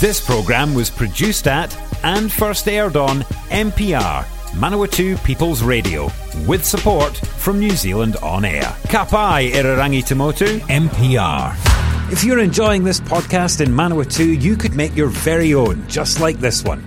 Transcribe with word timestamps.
This 0.00 0.18
programme 0.18 0.72
was 0.72 0.88
produced 0.88 1.46
at 1.46 1.76
and 2.02 2.32
first 2.32 2.66
aired 2.66 2.96
on 2.96 3.20
MPR, 3.50 4.24
Manawatu 4.52 5.22
People's 5.24 5.62
Radio, 5.62 6.10
with 6.46 6.64
support 6.64 7.14
from 7.14 7.60
New 7.60 7.72
Zealand 7.72 8.16
On 8.22 8.46
Air. 8.46 8.62
Kapai 8.88 9.50
Irarangi 9.50 10.02
Tamotu, 10.02 10.58
MPR. 10.60 12.10
If 12.10 12.24
you're 12.24 12.38
enjoying 12.38 12.82
this 12.82 12.98
podcast 12.98 13.60
in 13.60 13.72
Manawatu, 13.72 14.40
you 14.40 14.56
could 14.56 14.74
make 14.74 14.96
your 14.96 15.08
very 15.08 15.52
own, 15.52 15.86
just 15.86 16.18
like 16.18 16.38
this 16.38 16.64
one. 16.64 16.82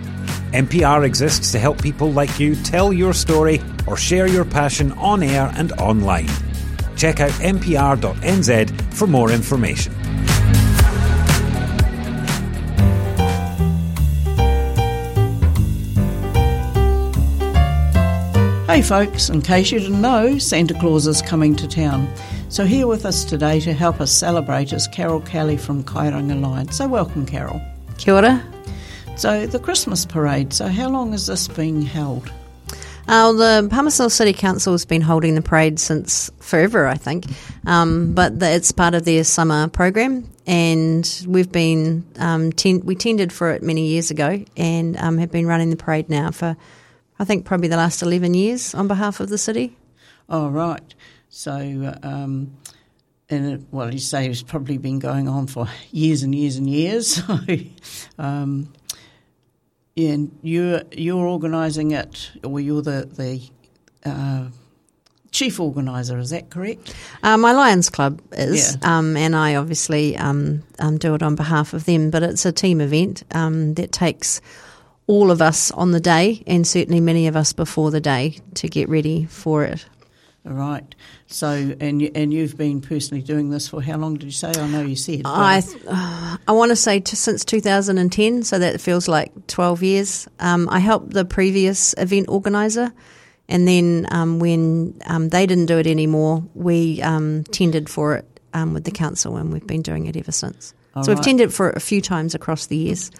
MPR 0.51 1.05
exists 1.05 1.51
to 1.51 1.59
help 1.59 1.79
people 1.83 2.11
like 2.11 2.39
you 2.39 2.55
tell 2.55 2.91
your 2.91 3.13
story 3.13 3.61
or 3.85 3.95
share 3.95 4.25
your 4.25 4.43
passion 4.43 4.91
on 4.93 5.21
air 5.21 5.51
and 5.55 5.71
online. 5.73 6.29
Check 6.95 7.19
out 7.19 7.31
mpr.nz 7.33 8.81
for 8.95 9.05
more 9.05 9.29
information. 9.29 9.93
Hey 18.73 18.81
folks, 18.81 19.29
in 19.29 19.43
case 19.43 19.71
you 19.71 19.79
didn't 19.79 20.01
know, 20.01 20.39
Santa 20.39 20.73
Claus 20.73 21.05
is 21.05 21.21
coming 21.21 21.55
to 21.57 21.67
town. 21.67 22.11
So 22.49 22.65
here 22.65 22.87
with 22.87 23.05
us 23.05 23.23
today 23.23 23.59
to 23.59 23.71
help 23.71 24.01
us 24.01 24.11
celebrate 24.11 24.73
is 24.73 24.87
Carol 24.87 25.21
Kelly 25.21 25.57
from 25.57 25.83
Kairanga 25.83 26.41
Lions. 26.41 26.75
So 26.75 26.87
welcome 26.87 27.23
Carol. 27.27 27.61
Kia 27.99 28.15
ora. 28.15 28.43
So 29.15 29.45
the 29.45 29.59
Christmas 29.59 30.07
parade, 30.07 30.53
so 30.53 30.69
how 30.69 30.89
long 30.89 31.11
has 31.11 31.27
this 31.27 31.47
been 31.47 31.83
held? 31.83 32.33
Uh, 33.07 33.33
the 33.33 33.67
Palmerston 33.69 34.09
City 34.09 34.33
Council 34.33 34.73
has 34.73 34.85
been 34.85 35.01
holding 35.01 35.35
the 35.35 35.43
parade 35.43 35.77
since 35.77 36.31
forever, 36.39 36.87
I 36.87 36.95
think, 36.95 37.25
um, 37.67 38.15
but 38.15 38.39
the, 38.39 38.49
it's 38.53 38.71
part 38.71 38.95
of 38.95 39.05
their 39.05 39.23
summer 39.23 39.67
program, 39.67 40.27
and 40.47 41.23
we've 41.27 41.51
been 41.51 42.03
um, 42.17 42.51
ten- 42.51 42.83
we 42.83 42.95
tended 42.95 43.31
for 43.31 43.51
it 43.51 43.61
many 43.61 43.85
years 43.85 44.09
ago, 44.09 44.43
and 44.57 44.97
um, 44.97 45.19
have 45.19 45.31
been 45.31 45.45
running 45.45 45.69
the 45.69 45.75
parade 45.75 46.09
now 46.09 46.31
for, 46.31 46.57
I 47.23 47.25
think, 47.25 47.45
probably 47.45 47.69
the 47.69 47.77
last 47.77 48.01
eleven 48.01 48.33
years 48.33 48.75
on 48.75 48.89
behalf 48.89 49.21
of 49.21 49.29
the 49.29 49.37
city. 49.37 49.77
Oh 50.27 50.49
right, 50.49 50.93
so 51.29 51.53
um, 52.03 52.57
and 53.29 53.45
it, 53.53 53.61
well, 53.71 53.93
you 53.93 53.99
say 53.99 54.27
it's 54.27 54.43
probably 54.43 54.77
been 54.77 54.99
going 54.99 55.29
on 55.29 55.47
for 55.47 55.67
years 55.91 56.23
and 56.23 56.35
years 56.35 56.57
and 56.57 56.69
years. 56.69 57.21
So, 57.27 57.37
um, 58.19 58.73
and 59.95 60.37
you're 60.41 60.81
you're 60.91 61.25
organising 61.25 61.91
it, 61.91 62.31
or 62.43 62.59
you're 62.59 62.81
the 62.81 63.07
the 63.15 64.09
uh, 64.09 64.49
chief 65.31 65.59
organiser. 65.61 66.17
Is 66.19 66.31
that 66.31 66.49
correct? 66.49 66.93
Uh, 67.21 67.37
my 67.37 67.53
Lions 67.53 67.89
Club 67.89 68.21
is, 68.33 68.75
Yeah. 68.81 68.97
um, 68.97 69.15
and 69.15 69.33
I 69.35 69.55
obviously 69.55 70.17
um, 70.17 70.63
um, 70.79 70.97
do 70.97 71.13
it 71.15 71.23
on 71.23 71.35
behalf 71.35 71.73
of 71.73 71.85
them. 71.85 72.09
But 72.09 72.23
it's 72.23 72.45
a 72.45 72.51
team 72.51 72.81
event 72.81 73.23
um, 73.31 73.75
that 73.75 73.91
takes 73.93 74.41
all 75.07 75.31
of 75.31 75.41
us 75.41 75.71
on 75.71 75.91
the 75.91 75.99
day, 75.99 76.43
and 76.47 76.65
certainly 76.65 76.99
many 76.99 77.27
of 77.27 77.35
us 77.35 77.53
before 77.53 77.91
the 77.91 78.01
day, 78.01 78.39
to 78.55 78.67
get 78.67 78.89
ready 78.89 79.25
for 79.25 79.63
it. 79.63 79.85
All 80.45 80.53
right. 80.53 80.83
So, 81.27 81.47
and 81.47 82.01
and 82.01 82.33
you've 82.33 82.57
been 82.57 82.81
personally 82.81 83.23
doing 83.23 83.49
this 83.49 83.69
for 83.69 83.81
how 83.81 83.97
long? 83.97 84.15
Did 84.15 84.25
you 84.25 84.31
say? 84.31 84.51
I 84.55 84.67
know 84.67 84.81
you 84.81 84.97
said. 84.97 85.21
I 85.23 85.61
uh, 85.87 86.37
I 86.47 86.51
want 86.51 86.71
to 86.71 86.75
say 86.75 86.99
t- 86.99 87.15
since 87.15 87.45
2010, 87.45 88.43
so 88.43 88.59
that 88.59 88.81
feels 88.81 89.07
like 89.07 89.47
12 89.47 89.83
years. 89.83 90.27
Um, 90.39 90.67
I 90.69 90.79
helped 90.79 91.11
the 91.11 91.23
previous 91.23 91.95
event 91.97 92.27
organizer, 92.27 92.91
and 93.47 93.65
then 93.65 94.05
um, 94.11 94.39
when 94.39 94.99
um, 95.05 95.29
they 95.29 95.45
didn't 95.45 95.67
do 95.67 95.77
it 95.77 95.87
anymore, 95.87 96.43
we 96.53 97.01
um, 97.01 97.45
tendered 97.45 97.89
for 97.89 98.17
it 98.17 98.39
um, 98.53 98.73
with 98.73 98.83
the 98.83 98.91
council, 98.91 99.37
and 99.37 99.53
we've 99.53 99.65
been 99.65 99.81
doing 99.81 100.07
it 100.07 100.17
ever 100.17 100.33
since. 100.33 100.73
All 100.93 101.03
so 101.03 101.11
we've 101.11 101.19
right. 101.19 101.25
tendered 101.25 101.53
for 101.53 101.69
it 101.69 101.77
a 101.77 101.79
few 101.79 102.01
times 102.01 102.35
across 102.35 102.65
the 102.65 102.75
years. 102.75 103.11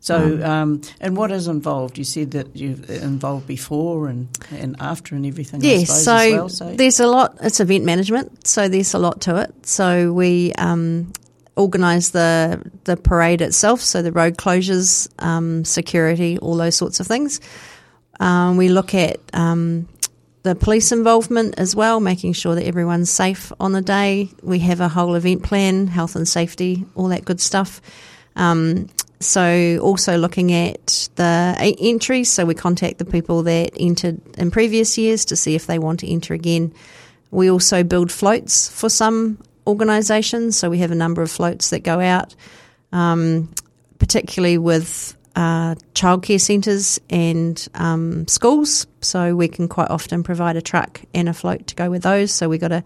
So, 0.00 0.42
um, 0.44 0.80
and 1.00 1.16
what 1.16 1.30
is 1.30 1.48
involved? 1.48 1.98
You 1.98 2.04
said 2.04 2.30
that 2.30 2.54
you've 2.56 2.88
involved 2.88 3.46
before 3.46 4.08
and, 4.08 4.28
and 4.50 4.76
after 4.80 5.14
and 5.14 5.26
everything. 5.26 5.60
Yes, 5.62 6.04
so, 6.04 6.14
as 6.14 6.32
well, 6.32 6.48
so 6.48 6.72
there's 6.72 7.00
a 7.00 7.06
lot. 7.06 7.36
It's 7.42 7.60
event 7.60 7.84
management, 7.84 8.46
so 8.46 8.68
there's 8.68 8.94
a 8.94 8.98
lot 8.98 9.20
to 9.22 9.36
it. 9.36 9.66
So 9.66 10.12
we 10.12 10.52
um, 10.54 11.12
organise 11.56 12.10
the 12.10 12.62
the 12.84 12.96
parade 12.96 13.42
itself, 13.42 13.80
so 13.80 14.00
the 14.00 14.12
road 14.12 14.36
closures, 14.36 15.08
um, 15.22 15.64
security, 15.64 16.38
all 16.38 16.56
those 16.56 16.76
sorts 16.76 17.00
of 17.00 17.06
things. 17.06 17.40
Um, 18.20 18.56
we 18.56 18.68
look 18.68 18.94
at 18.94 19.20
um, 19.32 19.88
the 20.42 20.54
police 20.54 20.92
involvement 20.92 21.58
as 21.58 21.74
well, 21.74 22.00
making 22.00 22.32
sure 22.32 22.54
that 22.54 22.64
everyone's 22.64 23.10
safe 23.10 23.52
on 23.60 23.72
the 23.72 23.82
day. 23.82 24.30
We 24.42 24.60
have 24.60 24.80
a 24.80 24.88
whole 24.88 25.14
event 25.16 25.42
plan, 25.42 25.88
health 25.88 26.16
and 26.16 26.26
safety, 26.26 26.84
all 26.94 27.08
that 27.08 27.24
good 27.24 27.40
stuff. 27.40 27.80
Um, 28.36 28.88
so 29.20 29.78
also 29.82 30.16
looking 30.16 30.52
at 30.52 31.08
the 31.16 31.76
entries, 31.80 32.30
so 32.30 32.44
we 32.44 32.54
contact 32.54 32.98
the 32.98 33.04
people 33.04 33.42
that 33.44 33.72
entered 33.76 34.20
in 34.36 34.50
previous 34.50 34.96
years 34.96 35.24
to 35.26 35.36
see 35.36 35.54
if 35.54 35.66
they 35.66 35.78
want 35.78 36.00
to 36.00 36.08
enter 36.08 36.34
again. 36.34 36.72
We 37.30 37.50
also 37.50 37.82
build 37.82 38.12
floats 38.12 38.68
for 38.68 38.88
some 38.88 39.38
organisations, 39.66 40.56
so 40.56 40.70
we 40.70 40.78
have 40.78 40.90
a 40.90 40.94
number 40.94 41.20
of 41.20 41.30
floats 41.30 41.70
that 41.70 41.80
go 41.80 42.00
out, 42.00 42.34
um, 42.92 43.52
particularly 43.98 44.56
with 44.56 45.16
uh, 45.34 45.74
childcare 45.94 46.40
centres 46.40 47.00
and 47.10 47.68
um, 47.74 48.26
schools. 48.28 48.86
So 49.00 49.34
we 49.36 49.48
can 49.48 49.68
quite 49.68 49.90
often 49.90 50.22
provide 50.22 50.56
a 50.56 50.62
truck 50.62 51.00
and 51.12 51.28
a 51.28 51.34
float 51.34 51.66
to 51.68 51.74
go 51.74 51.90
with 51.90 52.02
those. 52.02 52.32
So 52.32 52.48
we 52.48 52.58
got 52.58 52.68
to 52.68 52.84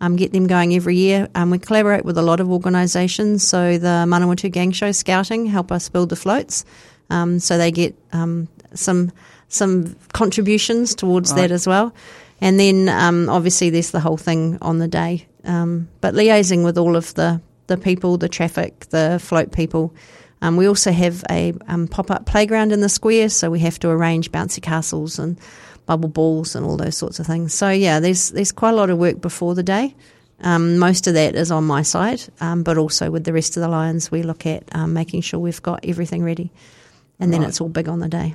um, 0.00 0.16
get 0.16 0.32
them 0.32 0.46
going 0.46 0.74
every 0.74 0.96
year. 0.96 1.28
Um, 1.34 1.50
we 1.50 1.58
collaborate 1.58 2.04
with 2.04 2.16
a 2.18 2.22
lot 2.22 2.40
of 2.40 2.50
organisations. 2.50 3.46
So 3.46 3.78
the 3.78 4.04
Manawatu 4.08 4.50
Gang 4.50 4.72
Show 4.72 4.92
Scouting 4.92 5.46
help 5.46 5.70
us 5.70 5.88
build 5.88 6.08
the 6.08 6.16
floats. 6.16 6.64
Um, 7.10 7.38
so 7.40 7.58
they 7.58 7.70
get 7.72 7.94
um, 8.12 8.48
some 8.74 9.12
some 9.48 9.96
contributions 10.12 10.94
towards 10.94 11.32
Right. 11.32 11.42
that 11.42 11.50
as 11.50 11.66
well. 11.66 11.92
And 12.40 12.58
then 12.58 12.88
um, 12.88 13.28
obviously 13.28 13.68
there's 13.70 13.90
the 13.90 14.00
whole 14.00 14.16
thing 14.16 14.58
on 14.62 14.78
the 14.78 14.88
day. 14.88 15.26
Um, 15.44 15.88
but 16.00 16.14
liaising 16.14 16.64
with 16.64 16.78
all 16.78 16.94
of 16.96 17.12
the, 17.14 17.40
the 17.66 17.76
people, 17.76 18.16
the 18.16 18.28
traffic, 18.28 18.86
the 18.90 19.18
float 19.20 19.52
people. 19.52 19.92
Um, 20.40 20.56
we 20.56 20.66
also 20.66 20.92
have 20.92 21.24
a 21.28 21.52
um, 21.68 21.88
pop 21.88 22.10
up 22.10 22.24
playground 22.26 22.72
in 22.72 22.80
the 22.80 22.88
square, 22.88 23.28
so 23.28 23.50
we 23.50 23.60
have 23.60 23.78
to 23.80 23.90
arrange 23.90 24.30
bouncy 24.32 24.62
castles 24.62 25.18
and 25.18 25.36
bubble 25.90 26.08
balls 26.08 26.54
and 26.54 26.64
all 26.64 26.76
those 26.76 26.96
sorts 26.96 27.18
of 27.18 27.26
things. 27.26 27.52
So 27.52 27.68
yeah, 27.68 27.98
there's 28.00 28.30
there's 28.30 28.52
quite 28.52 28.70
a 28.70 28.76
lot 28.76 28.90
of 28.90 28.98
work 28.98 29.20
before 29.20 29.54
the 29.56 29.64
day. 29.64 29.94
Um, 30.42 30.78
most 30.78 31.06
of 31.08 31.14
that 31.14 31.34
is 31.34 31.50
on 31.50 31.64
my 31.64 31.82
side, 31.82 32.22
um, 32.40 32.62
but 32.62 32.78
also 32.78 33.10
with 33.10 33.24
the 33.24 33.32
rest 33.32 33.56
of 33.56 33.60
the 33.62 33.68
Lions, 33.68 34.10
we 34.10 34.22
look 34.22 34.46
at 34.46 34.62
um, 34.72 34.92
making 34.92 35.22
sure 35.22 35.40
we've 35.40 35.60
got 35.62 35.80
everything 35.84 36.22
ready, 36.22 36.50
and 37.18 37.32
then 37.32 37.40
Right. 37.40 37.48
it's 37.48 37.60
all 37.60 37.68
big 37.68 37.88
on 37.88 37.98
the 37.98 38.08
day. 38.08 38.34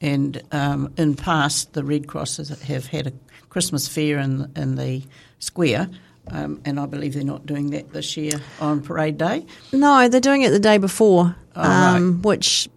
and 0.00 0.40
um, 0.52 0.92
in 0.96 1.14
past 1.14 1.72
the 1.74 1.82
Red 1.84 2.06
Crosses 2.06 2.48
have 2.48 2.86
had 2.86 3.06
a 3.08 3.12
Christmas 3.50 3.88
fair 3.88 4.18
in 4.20 4.50
in 4.56 4.76
the 4.76 5.02
square, 5.40 5.88
um, 6.30 6.60
and 6.64 6.78
I 6.80 6.86
believe 6.86 7.14
they're 7.14 7.24
not 7.34 7.44
doing 7.46 7.70
that 7.70 7.92
this 7.92 8.16
year 8.16 8.40
on 8.60 8.80
Parade 8.80 9.18
Day. 9.18 9.44
No, 9.72 10.08
they're 10.08 10.20
doing 10.30 10.42
it 10.42 10.50
the 10.50 10.60
day 10.70 10.78
before, 10.78 11.34
Oh, 11.56 11.60
right. 11.62 11.96
um, 11.96 12.22
which 12.22 12.68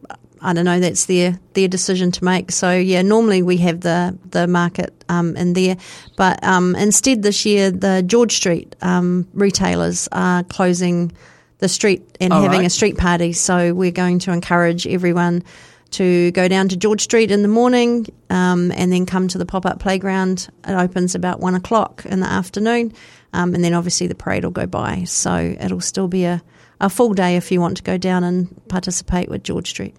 I 0.41 0.53
don't 0.53 0.65
know. 0.65 0.79
That's 0.79 1.05
their 1.05 1.39
their 1.53 1.67
decision 1.67 2.11
to 2.11 2.23
make. 2.23 2.51
So 2.51 2.71
yeah, 2.77 3.01
normally 3.01 3.41
we 3.41 3.57
have 3.57 3.81
the 3.81 4.17
the 4.31 4.47
market 4.47 4.93
um, 5.09 5.35
in 5.37 5.53
there, 5.53 5.77
but 6.17 6.43
um, 6.43 6.75
instead 6.75 7.21
this 7.23 7.45
year 7.45 7.71
the 7.71 8.03
George 8.05 8.33
Street 8.35 8.75
um, 8.81 9.27
retailers 9.33 10.07
are 10.11 10.43
closing 10.43 11.11
the 11.59 11.69
street 11.69 12.03
and 12.19 12.33
Oh, 12.33 12.41
having 12.41 12.59
right. 12.59 12.67
a 12.67 12.69
street 12.69 12.97
party. 12.97 13.31
So 13.33 13.73
we're 13.73 13.91
going 13.91 14.19
to 14.19 14.31
encourage 14.31 14.85
everyone 14.85 15.43
to 15.91 16.31
go 16.31 16.47
down 16.49 16.67
to 16.69 16.75
George 16.75 17.01
Street 17.01 17.31
in 17.31 17.41
the 17.41 17.47
morning 17.47 18.05
um, 18.29 18.71
and 18.75 18.91
then 18.91 19.05
come 19.05 19.27
to 19.29 19.37
the 19.37 19.45
pop 19.45 19.65
up 19.65 19.79
playground. 19.79 20.49
It 20.67 20.73
opens 20.73 21.15
about 21.15 21.39
one 21.39 21.55
o'clock 21.55 22.05
in 22.05 22.19
the 22.19 22.27
afternoon, 22.27 22.91
um, 23.31 23.55
and 23.55 23.63
then 23.63 23.73
obviously 23.73 24.07
the 24.07 24.15
parade 24.15 24.43
will 24.43 24.51
go 24.51 24.65
by. 24.67 25.05
So 25.05 25.55
it'll 25.59 25.79
still 25.79 26.09
be 26.09 26.25
a, 26.25 26.41
a 26.81 26.89
full 26.89 27.13
day 27.13 27.37
if 27.37 27.51
you 27.51 27.61
want 27.61 27.77
to 27.77 27.83
go 27.83 27.97
down 27.97 28.25
and 28.25 28.49
participate 28.67 29.29
with 29.29 29.43
George 29.43 29.69
Street. 29.69 29.95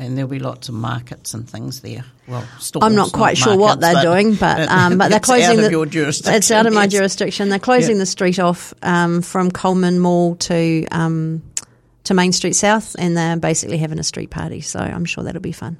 And 0.00 0.16
there'll 0.16 0.30
be 0.30 0.38
lots 0.38 0.68
of 0.68 0.76
markets 0.76 1.34
and 1.34 1.50
things 1.50 1.80
there. 1.80 2.04
Well, 2.28 2.46
stalls, 2.60 2.84
I'm 2.84 2.94
not 2.94 3.12
quite 3.12 3.36
sure 3.36 3.56
what 3.56 3.80
they're 3.80 4.00
doing, 4.00 4.34
but 4.36 4.68
um, 4.70 4.96
but 4.96 5.08
they're 5.08 5.16
it's 5.18 5.26
closing 5.26 5.46
out 5.46 5.58
of 5.58 5.64
the. 5.64 5.70
your 5.72 5.86
jurisdiction. 5.86 6.34
It's 6.34 6.50
out 6.52 6.66
of 6.66 6.72
my 6.72 6.84
yes. 6.84 6.92
jurisdiction. 6.92 7.48
They're 7.48 7.58
closing 7.58 7.96
Yeah. 7.96 8.00
the 8.02 8.06
street 8.06 8.38
off 8.38 8.72
um, 8.82 9.22
from 9.22 9.50
Coleman 9.50 9.98
Mall 9.98 10.36
to 10.36 10.86
um, 10.92 11.42
to 12.04 12.14
Main 12.14 12.30
Street 12.32 12.54
South, 12.54 12.94
and 12.96 13.16
they're 13.16 13.36
basically 13.36 13.76
having 13.78 13.98
a 13.98 14.04
street 14.04 14.30
party. 14.30 14.60
So 14.60 14.78
I'm 14.78 15.04
sure 15.04 15.24
that'll 15.24 15.40
be 15.40 15.50
fun. 15.52 15.76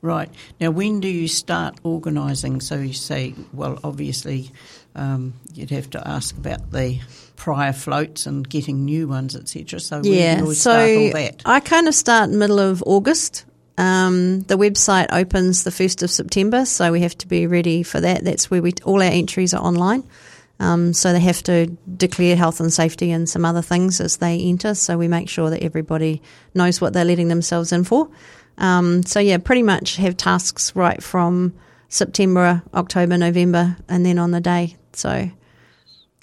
Right. 0.00 0.30
Now, 0.60 0.70
when 0.70 1.00
do 1.00 1.08
you 1.08 1.28
start 1.28 1.78
organising? 1.82 2.60
So 2.60 2.76
you 2.76 2.92
say, 2.94 3.34
well, 3.52 3.78
obviously, 3.84 4.50
um, 4.94 5.34
you'd 5.52 5.70
have 5.70 5.90
to 5.90 6.08
ask 6.08 6.36
about 6.36 6.70
the 6.70 7.00
prior 7.36 7.72
floats 7.72 8.26
and 8.26 8.48
getting 8.48 8.84
new 8.84 9.08
ones, 9.08 9.36
etc. 9.36 9.78
So 9.80 10.00
Yeah, 10.04 10.40
you 10.40 10.46
so 10.46 10.52
start 10.54 10.90
all 10.90 11.12
that? 11.12 11.42
I 11.44 11.60
kind 11.60 11.86
of 11.86 11.94
start 11.94 12.30
middle 12.30 12.58
of 12.60 12.82
August. 12.86 13.44
Um, 13.78 14.40
the 14.40 14.58
website 14.58 15.06
opens 15.12 15.62
the 15.62 15.70
first 15.70 16.02
of 16.02 16.10
September, 16.10 16.66
so 16.66 16.90
we 16.90 17.00
have 17.02 17.16
to 17.18 17.28
be 17.28 17.46
ready 17.46 17.84
for 17.84 18.00
that. 18.00 18.24
That's 18.24 18.50
where 18.50 18.60
we 18.60 18.72
all 18.84 19.00
our 19.00 19.08
entries 19.08 19.54
are 19.54 19.62
online. 19.62 20.02
Um, 20.60 20.92
so 20.92 21.12
they 21.12 21.20
have 21.20 21.44
to 21.44 21.66
declare 21.96 22.34
health 22.34 22.58
and 22.58 22.72
safety 22.72 23.12
and 23.12 23.28
some 23.28 23.44
other 23.44 23.62
things 23.62 24.00
as 24.00 24.16
they 24.16 24.40
enter. 24.40 24.74
So 24.74 24.98
we 24.98 25.06
make 25.06 25.28
sure 25.28 25.50
that 25.50 25.62
everybody 25.62 26.20
knows 26.54 26.80
what 26.80 26.92
they're 26.92 27.04
letting 27.04 27.28
themselves 27.28 27.70
in 27.70 27.84
for. 27.84 28.10
Um, 28.58 29.04
so 29.04 29.20
yeah, 29.20 29.38
pretty 29.38 29.62
much 29.62 29.94
have 29.96 30.16
tasks 30.16 30.74
right 30.74 31.00
from 31.00 31.54
September, 31.88 32.62
October, 32.74 33.16
November, 33.16 33.76
and 33.88 34.04
then 34.04 34.18
on 34.18 34.32
the 34.32 34.40
day. 34.40 34.76
So 34.92 35.10
I 35.10 35.32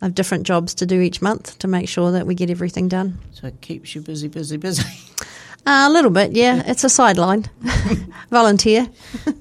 have 0.01 0.13
different 0.13 0.45
jobs 0.45 0.73
to 0.75 0.85
do 0.85 0.99
each 0.99 1.21
month 1.21 1.57
to 1.59 1.69
make 1.69 1.87
sure 1.87 2.11
that 2.11 2.27
we 2.27 2.35
get 2.35 2.49
everything 2.49 2.89
done. 2.89 3.19
So 3.31 3.47
it 3.47 3.61
keeps 3.61 3.95
you 3.95 4.01
busy, 4.01 4.27
busy, 4.27 4.57
busy. 4.57 4.83
Uh, 5.67 5.87
a 5.87 5.91
little 5.91 6.11
bit, 6.11 6.33
yeah. 6.33 6.61
It's 6.67 6.83
a 6.83 6.89
sideline. 6.89 7.45
Volunteer. 8.29 8.87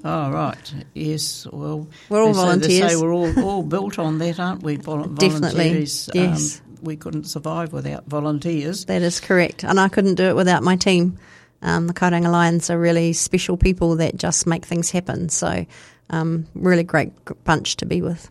oh, 0.03 0.31
right. 0.31 0.73
Yes. 0.93 1.45
Well, 1.51 1.87
We're 2.09 2.23
all 2.23 2.27
they 2.27 2.33
say- 2.33 2.39
They 2.39 2.45
volunteers. 2.45 2.91
say 2.91 2.95
we're 3.01 3.13
all, 3.13 3.39
all 3.43 3.63
built 3.63 3.99
on 3.99 4.17
that, 4.19 4.39
aren't 4.39 4.63
we? 4.63 4.77
Vol- 4.77 5.03
Definitely, 5.03 5.63
volunteers, 5.65 6.09
yes. 6.13 6.61
Um, 6.61 6.77
we 6.81 6.95
couldn't 6.95 7.25
survive 7.25 7.73
without 7.73 8.05
volunteers. 8.07 8.85
That 8.85 9.01
is 9.01 9.19
correct. 9.19 9.63
And 9.63 9.79
I 9.79 9.87
couldn't 9.87 10.15
do 10.15 10.23
it 10.25 10.35
without 10.35 10.63
my 10.63 10.75
team. 10.75 11.17
Um, 11.61 11.87
the 11.87 11.93
Kairanga 11.93 12.31
Lions 12.31 12.69
are 12.69 12.77
really 12.79 13.13
special 13.13 13.57
people 13.57 13.95
that 13.97 14.15
just 14.17 14.45
make 14.47 14.65
things 14.65 14.91
happen. 14.91 15.29
So, 15.29 15.65
um, 16.09 16.45
really 16.53 16.83
great 16.83 17.11
bunch 17.43 17.77
to 17.77 17.85
be 17.85 18.01
with. 18.01 18.29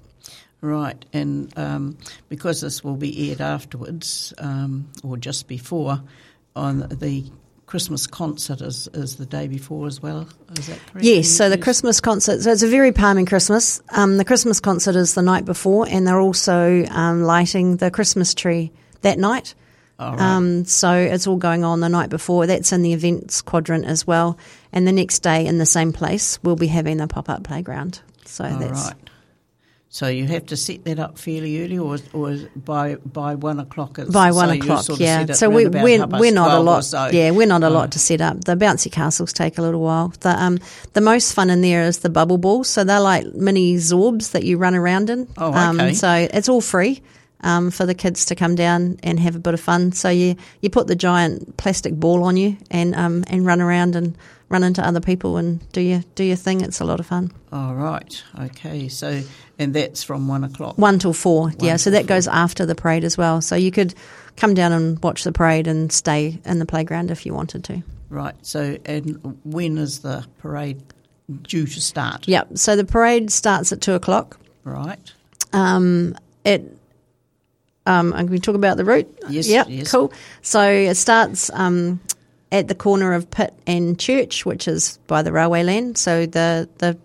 Right, 0.60 1.04
and 1.12 1.52
um, 1.58 1.98
because 2.28 2.60
this 2.60 2.82
will 2.82 2.96
be 2.96 3.28
aired 3.30 3.40
afterwards, 3.40 4.32
um, 4.38 4.88
or 5.02 5.16
just 5.16 5.46
before, 5.46 6.00
on 6.56 6.80
the 6.90 7.24
Christmas 7.66 8.06
concert 8.06 8.60
is, 8.60 8.88
is 8.94 9.16
the 9.16 9.26
day 9.26 9.48
before 9.48 9.86
as 9.86 10.02
well. 10.02 10.28
Is 10.58 10.66
that 10.66 10.78
correct? 10.86 11.04
Yes, 11.04 11.28
so 11.28 11.48
the 11.48 11.58
Christmas 11.58 12.00
concert, 12.00 12.42
so 12.42 12.50
it's 12.50 12.62
a 12.62 12.68
very 12.68 12.92
palming 12.92 13.26
Christmas. 13.26 13.82
Um, 13.90 14.18
the 14.18 14.24
Christmas 14.24 14.60
concert 14.60 14.96
is 14.96 15.14
the 15.14 15.22
night 15.22 15.44
before, 15.44 15.86
and 15.88 16.06
they're 16.06 16.20
also 16.20 16.84
um, 16.86 17.22
lighting 17.22 17.76
the 17.76 17.90
Christmas 17.90 18.34
tree 18.34 18.70
that 19.00 19.18
night. 19.18 19.54
All 19.98 20.12
right. 20.12 20.20
Um, 20.20 20.64
so 20.64 20.92
it's 20.92 21.26
all 21.26 21.36
going 21.36 21.64
on 21.64 21.80
the 21.80 21.88
night 21.88 22.10
before. 22.10 22.46
That's 22.46 22.72
in 22.72 22.82
the 22.82 22.92
events 22.92 23.42
quadrant 23.42 23.86
as 23.86 24.06
well. 24.06 24.38
And 24.72 24.86
the 24.86 24.92
next 24.92 25.20
day, 25.20 25.46
in 25.46 25.58
the 25.58 25.66
same 25.66 25.92
place, 25.92 26.42
we'll 26.42 26.56
be 26.56 26.66
having 26.66 26.96
the 26.96 27.06
pop 27.06 27.28
up 27.28 27.44
playground. 27.44 28.00
So 28.24 28.44
that's 28.44 28.86
right. 28.86 29.10
So 29.94 30.08
you 30.08 30.26
have 30.26 30.46
to 30.46 30.56
set 30.56 30.84
that 30.86 30.98
up 30.98 31.18
fairly 31.18 31.62
early, 31.62 31.78
or 31.78 31.98
or 32.12 32.36
by 32.56 32.96
by 32.96 33.36
one 33.36 33.60
o'clock. 33.60 34.00
It's, 34.00 34.10
by 34.10 34.32
one 34.32 34.48
you 34.52 34.60
o'clock. 34.60 34.82
sort 34.84 34.98
of 34.98 35.06
Yeah. 35.06 35.26
So 35.34 35.48
we, 35.48 35.66
about 35.66 35.84
we're 35.84 36.04
we're 36.18 36.32
not 36.34 36.50
a 36.50 36.58
lot. 36.58 36.84
so. 36.84 37.10
Yeah, 37.12 37.30
we're 37.30 37.46
not 37.46 37.62
a 37.62 37.66
Oh. 37.68 37.70
lot 37.78 37.92
to 37.92 38.00
set 38.00 38.20
up. 38.20 38.42
The 38.44 38.56
bouncy 38.56 38.90
castles 38.90 39.32
take 39.32 39.56
a 39.56 39.62
little 39.62 39.80
while. 39.80 40.12
The 40.18 40.30
um 40.44 40.58
the 40.94 41.00
most 41.00 41.32
fun 41.32 41.48
in 41.48 41.60
there 41.60 41.82
is 41.86 41.98
the 41.98 42.10
bubble 42.10 42.38
balls. 42.38 42.66
So 42.68 42.82
they're 42.82 42.98
like 43.14 43.24
mini 43.34 43.76
zorbs 43.76 44.32
that 44.32 44.42
you 44.42 44.58
run 44.58 44.74
around 44.74 45.10
in. 45.10 45.28
Oh, 45.38 45.52
Um, 45.52 45.78
okay. 45.80 45.94
so 45.94 46.10
it's 46.38 46.48
all 46.48 46.60
free. 46.60 47.00
Um, 47.40 47.70
for 47.70 47.86
the 47.86 47.94
kids 47.94 48.24
to 48.26 48.34
come 48.34 48.54
down 48.56 48.96
and 49.02 49.20
have 49.20 49.36
a 49.36 49.38
bit 49.38 49.54
of 49.54 49.60
fun, 49.60 49.92
so 49.92 50.08
you 50.08 50.34
you 50.62 50.70
put 50.70 50.86
the 50.88 50.96
giant 50.96 51.56
plastic 51.56 51.94
ball 51.94 52.24
on 52.24 52.36
you 52.36 52.56
and 52.70 52.94
um 52.96 53.22
and 53.28 53.46
run 53.46 53.60
around 53.60 53.94
and 53.96 54.16
run 54.54 54.62
into 54.62 54.86
other 54.86 55.00
people 55.00 55.36
and 55.36 55.60
do 55.72 55.80
your 55.80 56.02
do 56.14 56.22
your 56.22 56.36
thing. 56.36 56.60
It's 56.60 56.80
a 56.80 56.84
lot 56.84 57.00
of 57.00 57.06
fun. 57.06 57.32
All 57.52 57.74
right. 57.74 58.22
Okay. 58.40 58.88
So 58.88 59.20
and 59.58 59.74
that's 59.74 60.02
from 60.04 60.28
one 60.28 60.44
o'clock. 60.44 60.78
One 60.78 60.98
till 61.00 61.12
four, 61.12 61.52
yeah. 61.58 61.76
So 61.76 61.90
till 61.90 62.00
that 62.00 62.06
goes 62.06 62.28
after 62.28 62.64
the 62.64 62.74
parade 62.76 63.02
as 63.04 63.18
well. 63.18 63.40
So 63.42 63.56
you 63.56 63.72
could 63.72 63.94
come 64.36 64.54
down 64.54 64.70
and 64.72 65.02
watch 65.02 65.24
the 65.24 65.32
parade 65.32 65.66
and 65.66 65.90
stay 65.92 66.40
in 66.44 66.60
the 66.60 66.66
playground 66.66 67.10
if 67.10 67.26
you 67.26 67.34
wanted 67.34 67.64
to. 67.64 67.82
Right. 68.10 68.34
So 68.42 68.78
and 68.86 69.38
when 69.44 69.76
is 69.76 69.98
the 70.00 70.24
parade 70.38 70.80
due 71.42 71.66
to 71.66 71.80
start? 71.80 72.28
Yep. 72.28 72.56
So 72.56 72.76
the 72.76 72.84
parade 72.84 73.30
starts 73.32 73.72
at 73.72 73.80
two 73.80 73.94
o'clock. 73.94 74.38
Right. 74.62 75.12
Um, 75.52 76.16
it. 76.44 76.62
Um, 77.86 78.12
going 78.12 78.28
to 78.28 78.38
talk 78.38 78.54
about 78.54 78.78
the 78.78 78.84
route. 78.84 79.08
Yes, 79.28 79.46
Yep. 79.46 79.66
yes. 79.68 79.90
Cool. 79.90 80.10
So 80.40 80.62
it 80.62 80.94
starts 80.94 81.50
um, 81.52 82.00
at 82.54 82.68
the 82.68 82.74
corner 82.74 83.12
of 83.12 83.28
Pitt 83.30 83.52
and 83.66 83.98
Church, 83.98 84.46
which 84.46 84.68
is 84.68 84.98
by 85.08 85.22
the 85.22 85.32
railway 85.32 85.64
land. 85.64 85.98
So 85.98 86.24
the 86.24 86.68
the 86.78 86.96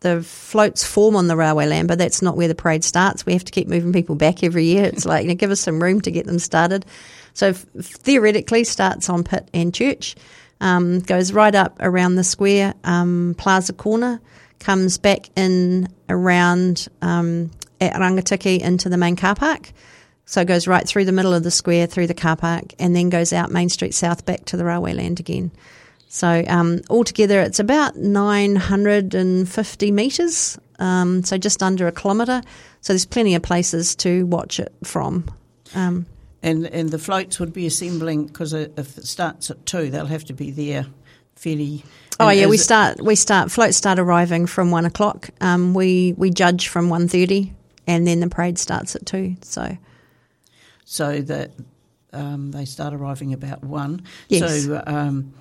the 0.00 0.22
floats 0.22 0.84
form 0.84 1.16
on 1.16 1.26
the 1.26 1.36
railway 1.36 1.66
land, 1.66 1.88
but 1.88 1.98
that's 1.98 2.22
not 2.22 2.36
where 2.36 2.46
the 2.46 2.54
parade 2.54 2.84
starts. 2.84 3.26
We 3.26 3.32
have 3.32 3.44
to 3.44 3.50
keep 3.50 3.66
moving 3.66 3.92
people 3.92 4.14
back 4.14 4.44
every 4.44 4.66
year. 4.66 4.84
It's 4.84 5.06
like 5.06 5.22
you 5.22 5.30
know, 5.30 5.34
give 5.34 5.50
us 5.50 5.60
some 5.60 5.82
room 5.82 6.02
to 6.02 6.10
get 6.10 6.26
them 6.26 6.38
started. 6.38 6.84
So 7.32 7.54
theoretically, 7.54 8.64
starts 8.64 9.08
on 9.08 9.24
Pitt 9.24 9.48
and 9.54 9.74
Church, 9.74 10.14
um, 10.60 11.00
goes 11.00 11.32
right 11.32 11.54
up 11.54 11.78
around 11.80 12.16
the 12.16 12.24
square, 12.24 12.74
um, 12.84 13.34
Plaza 13.38 13.72
Corner, 13.72 14.20
comes 14.60 14.98
back 14.98 15.30
in 15.36 15.88
around 16.10 16.86
um, 17.00 17.50
at 17.80 17.94
Rangitikei 17.94 18.60
into 18.60 18.90
the 18.90 18.98
main 18.98 19.16
car 19.16 19.34
park. 19.34 19.72
So 20.28 20.42
it 20.42 20.46
goes 20.46 20.68
right 20.68 20.86
through 20.86 21.06
the 21.06 21.12
middle 21.12 21.32
of 21.32 21.42
the 21.42 21.50
square, 21.50 21.86
through 21.86 22.06
the 22.06 22.12
car 22.12 22.36
park, 22.36 22.74
and 22.78 22.94
then 22.94 23.08
goes 23.08 23.32
out 23.32 23.50
Main 23.50 23.70
Street 23.70 23.94
South 23.94 24.26
back 24.26 24.44
to 24.44 24.58
the 24.58 24.64
railway 24.66 24.92
land 24.92 25.18
again. 25.18 25.50
So 26.08 26.44
um, 26.46 26.82
altogether, 26.90 27.40
it's 27.40 27.58
about 27.58 27.96
950 27.96 29.90
metres, 29.90 30.58
um, 30.78 31.22
so 31.22 31.38
just 31.38 31.62
under 31.62 31.86
a 31.86 31.92
kilometre. 31.92 32.42
So 32.82 32.92
there's 32.92 33.06
plenty 33.06 33.36
of 33.36 33.42
places 33.42 33.96
to 33.96 34.26
watch 34.26 34.60
it 34.60 34.70
from. 34.84 35.30
Um, 35.74 36.04
And 36.42 36.66
and 36.66 36.90
the 36.90 36.98
floats 36.98 37.40
would 37.40 37.54
be 37.54 37.66
assembling 37.66 38.26
because 38.26 38.52
if 38.52 38.98
it 38.98 39.06
starts 39.06 39.50
at 39.50 39.64
two, 39.64 39.90
they'll 39.90 40.04
have 40.04 40.26
to 40.26 40.34
be 40.34 40.50
there 40.50 40.84
fairly. 41.36 41.84
oh 42.20 42.28
yeah, 42.28 42.48
we 42.48 42.58
start 42.58 43.00
we 43.00 43.14
start 43.14 43.50
floats 43.50 43.78
start 43.78 43.98
arriving 43.98 44.46
from 44.46 44.70
one 44.70 44.84
o'clock. 44.84 45.30
Um, 45.40 45.72
we 45.72 46.12
we 46.18 46.28
judge 46.28 46.68
from 46.68 46.90
one 46.90 47.08
thirty, 47.08 47.54
and 47.86 48.06
then 48.06 48.20
the 48.20 48.28
parade 48.28 48.58
starts 48.58 48.94
at 48.94 49.06
two. 49.06 49.36
So 49.40 49.78
so 50.90 51.20
that 51.20 51.50
um, 52.14 52.50
they 52.50 52.64
start 52.64 52.94
arriving 52.94 53.34
about 53.34 53.62
one. 53.62 54.00
Yes. 54.28 54.64
So, 54.64 54.82
um, 54.86 55.34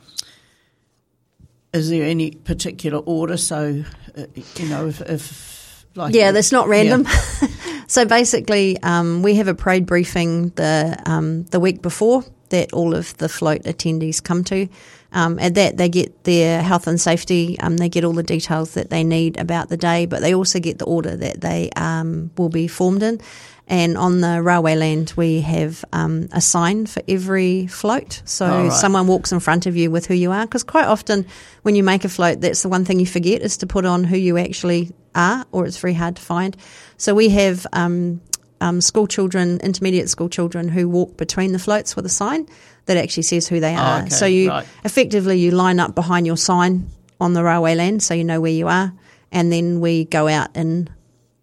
is 1.73 1.89
there 1.89 2.03
any 2.03 2.31
particular 2.31 2.99
order? 2.99 3.37
So, 3.37 3.85
uh, 4.17 4.25
you 4.57 4.67
know, 4.67 4.87
if, 4.87 4.99
if 5.01 5.85
like 5.95 6.13
Yeah, 6.13 6.33
that's 6.33 6.51
not 6.51 6.67
random. 6.67 7.05
Yeah. 7.05 7.47
so 7.87 8.03
basically, 8.03 8.77
um, 8.83 9.23
we 9.23 9.35
have 9.35 9.47
a 9.47 9.55
parade 9.55 9.85
briefing 9.85 10.49
the 10.49 11.01
um, 11.05 11.43
the 11.45 11.61
week 11.61 11.81
before 11.81 12.25
that 12.49 12.73
all 12.73 12.93
of 12.95 13.15
the 13.17 13.29
float 13.29 13.63
attendees 13.63 14.21
come 14.23 14.43
to. 14.45 14.67
Um, 15.13 15.39
at 15.39 15.55
that, 15.55 15.77
they 15.77 15.87
get 15.89 16.23
their 16.25 16.61
health 16.61 16.85
and 16.87 16.99
safety. 16.99 17.57
Um, 17.59 17.77
they 17.77 17.89
get 17.89 18.03
all 18.03 18.13
the 18.13 18.23
details 18.23 18.73
that 18.73 18.89
they 18.89 19.03
need 19.03 19.37
about 19.37 19.69
the 19.69 19.77
day, 19.77 20.05
but 20.05 20.21
they 20.21 20.33
also 20.35 20.59
get 20.59 20.79
the 20.79 20.85
order 20.85 21.15
that 21.15 21.39
they 21.41 21.69
um, 21.75 22.29
will 22.37 22.49
be 22.49 22.67
formed 22.67 23.03
in. 23.03 23.21
And 23.69 23.97
on 23.97 24.21
the 24.21 24.41
railway 24.41 24.75
land, 24.75 25.13
we 25.17 25.41
have 25.41 25.83
um, 25.91 26.29
a 26.31 26.39
sign 26.39 26.85
for 26.85 27.01
every 27.07 27.67
float. 27.67 28.21
So 28.23 28.45
Oh, 28.45 28.63
right. 28.63 28.71
someone 28.71 29.07
walks 29.07 29.31
in 29.33 29.39
front 29.41 29.65
of 29.65 29.75
you 29.75 29.91
with 29.91 30.05
who 30.05 30.13
you 30.13 30.31
are. 30.31 30.45
Because 30.45 30.63
quite 30.63 30.85
often, 30.85 31.25
when 31.63 31.75
you 31.75 31.83
make 31.83 32.05
a 32.05 32.09
float, 32.09 32.39
that's 32.41 32.61
the 32.61 32.69
one 32.69 32.85
thing 32.85 32.99
you 32.99 33.05
forget 33.05 33.41
is 33.41 33.57
to 33.57 33.67
put 33.67 33.85
on 33.85 34.05
who 34.05 34.15
you 34.17 34.37
actually 34.37 34.91
are, 35.15 35.45
or 35.51 35.65
it's 35.65 35.79
very 35.79 35.93
hard 35.93 36.15
to 36.15 36.21
find. 36.21 36.55
So 36.97 37.13
we 37.13 37.27
have 37.29 37.67
um, 37.73 38.21
um, 38.61 38.81
school 38.81 39.07
children, 39.07 39.59
intermediate 39.61 40.09
school 40.09 40.29
children, 40.29 40.69
who 40.69 40.89
walk 40.89 41.17
between 41.17 41.51
the 41.51 41.59
floats 41.59 41.95
with 41.95 42.05
a 42.05 42.09
sign 42.09 42.47
that 42.85 42.97
actually 42.97 43.23
says 43.23 43.47
who 43.47 43.59
they 43.59 43.75
are. 43.75 43.99
Oh, 43.99 44.01
okay, 44.01 44.09
so 44.09 44.25
you 44.25 44.49
right. 44.49 44.67
effectively 44.83 45.37
you 45.37 45.51
line 45.51 45.79
up 45.79 45.95
behind 45.95 46.25
your 46.25 46.37
sign 46.37 46.89
on 47.19 47.33
the 47.33 47.43
railway 47.43 47.75
land, 47.75 48.03
so 48.03 48.13
you 48.13 48.23
know 48.23 48.41
where 48.41 48.51
you 48.51 48.67
are, 48.67 48.93
and 49.31 49.51
then 49.51 49.79
we 49.79 50.05
go 50.05 50.27
out 50.27 50.55
in 50.55 50.89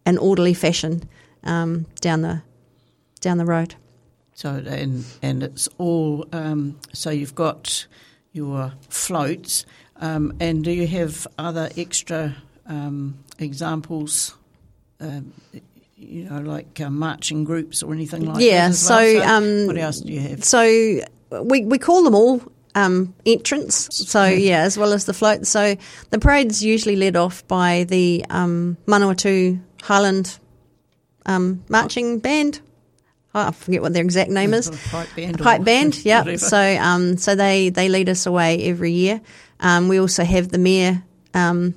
an 0.07 0.19
orderly 0.19 0.55
fashion 0.55 1.09
um, 1.45 1.87
down 2.01 2.23
the 2.23 2.43
down 3.21 3.39
the 3.39 3.45
road. 3.45 3.75
So 4.35 4.51
and 4.51 5.05
and 5.23 5.43
it's 5.43 5.69
all 5.79 6.27
um, 6.33 6.79
so 6.93 7.11
you've 7.11 7.35
got 7.35 7.87
your 8.33 8.73
floats, 8.89 9.65
um, 9.97 10.35
and 10.41 10.65
do 10.65 10.73
you 10.73 10.87
have 10.89 11.27
other 11.39 11.71
extra 11.77 12.35
um, 12.67 13.19
examples? 13.39 14.35
You 15.97 16.29
know, 16.29 16.41
like 16.41 16.81
uh, 16.81 16.91
marching 16.91 17.45
groups 17.45 17.83
or 17.83 17.93
anything 17.93 18.27
like 18.27 18.43
Yeah, 18.43 18.69
that. 18.69 18.75
so, 18.75 18.97
well? 18.97 19.23
um, 19.43 19.67
what 19.67 19.79
else 19.79 20.01
do 20.01 20.13
you 20.13 20.21
have? 20.21 20.45
So 20.45 21.01
we 21.43 21.65
we 21.65 21.79
call 21.79 22.03
them 22.03 22.15
all 22.15 22.43
um, 22.75 23.15
entrance. 23.25 23.89
So 23.93 24.25
yeah, 24.25 24.63
as 24.63 24.77
well 24.77 24.93
as 24.93 25.05
the 25.05 25.15
float. 25.15 25.47
So 25.47 25.77
the 26.11 26.19
parade's 26.19 26.65
usually 26.65 26.97
led 26.97 27.17
off 27.17 27.47
by 27.47 27.85
the 27.85 28.25
um, 28.29 28.77
Manawatu 28.87 29.61
Highland 29.83 30.39
um, 31.27 31.63
marching 31.69 32.19
band. 32.19 32.61
Oh, 33.37 33.49
I 33.49 33.51
forget 33.53 33.83
what 33.83 33.93
their 33.93 34.05
exact 34.05 34.31
name 34.31 34.55
is. 34.55 34.71
Pipe 34.91 35.09
band. 35.17 35.41
or 35.41 35.45
Pipe 35.45 35.65
band, 35.65 35.97
yeah. 36.05 36.37
So, 36.37 36.59
um, 36.81 37.17
so 37.17 37.35
they 37.35 37.69
they 37.69 37.89
lead 37.89 38.09
us 38.09 38.27
away 38.27 38.65
every 38.65 38.93
year. 38.93 39.21
Um, 39.61 39.89
we 39.89 39.99
also 39.99 40.25
have 40.25 40.49
the 40.49 40.59
mayor. 40.59 41.03
Um, 41.35 41.75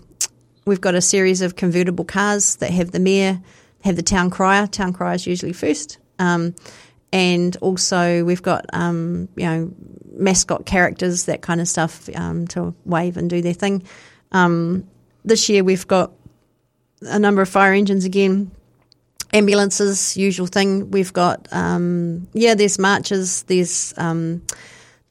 we've 0.66 0.82
got 0.82 0.96
a 0.96 1.02
series 1.02 1.42
of 1.42 1.56
convertible 1.56 2.06
cars 2.06 2.58
that 2.58 2.72
have 2.72 2.92
the 2.92 3.00
mayor, 3.00 3.40
have 3.84 3.96
the 3.96 4.04
town 4.04 4.30
crier. 4.30 4.68
Town 4.68 4.94
crier 4.94 5.16
is 5.16 5.28
usually 5.28 5.54
first, 5.54 5.98
um, 6.20 6.56
and 7.12 7.56
also 7.58 8.24
we've 8.24 8.42
got 8.42 8.66
um, 8.74 9.30
you 9.36 9.46
know 9.46 9.74
mascot 10.12 10.66
characters 10.66 11.26
that 11.26 11.42
kind 11.42 11.62
of 11.62 11.68
stuff 11.68 12.10
um, 12.16 12.48
to 12.48 12.74
wave 12.86 13.18
and 13.18 13.30
do 13.30 13.42
their 13.42 13.54
thing. 13.54 13.84
Um, 14.32 14.88
this 15.24 15.50
year 15.50 15.64
we've 15.64 15.88
got 15.88 16.12
a 17.02 17.20
number 17.20 17.42
of 17.42 17.50
fire 17.50 17.74
engines 17.74 18.06
again 18.06 18.52
ambulances, 19.34 20.18
usual 20.18 20.48
thing. 20.48 20.92
We've 20.92 21.14
got 21.14 21.48
um, 21.52 22.28
yeah, 22.34 22.56
there's 22.56 22.80
marches. 22.80 23.44
There's 23.44 23.94
um, 23.98 24.44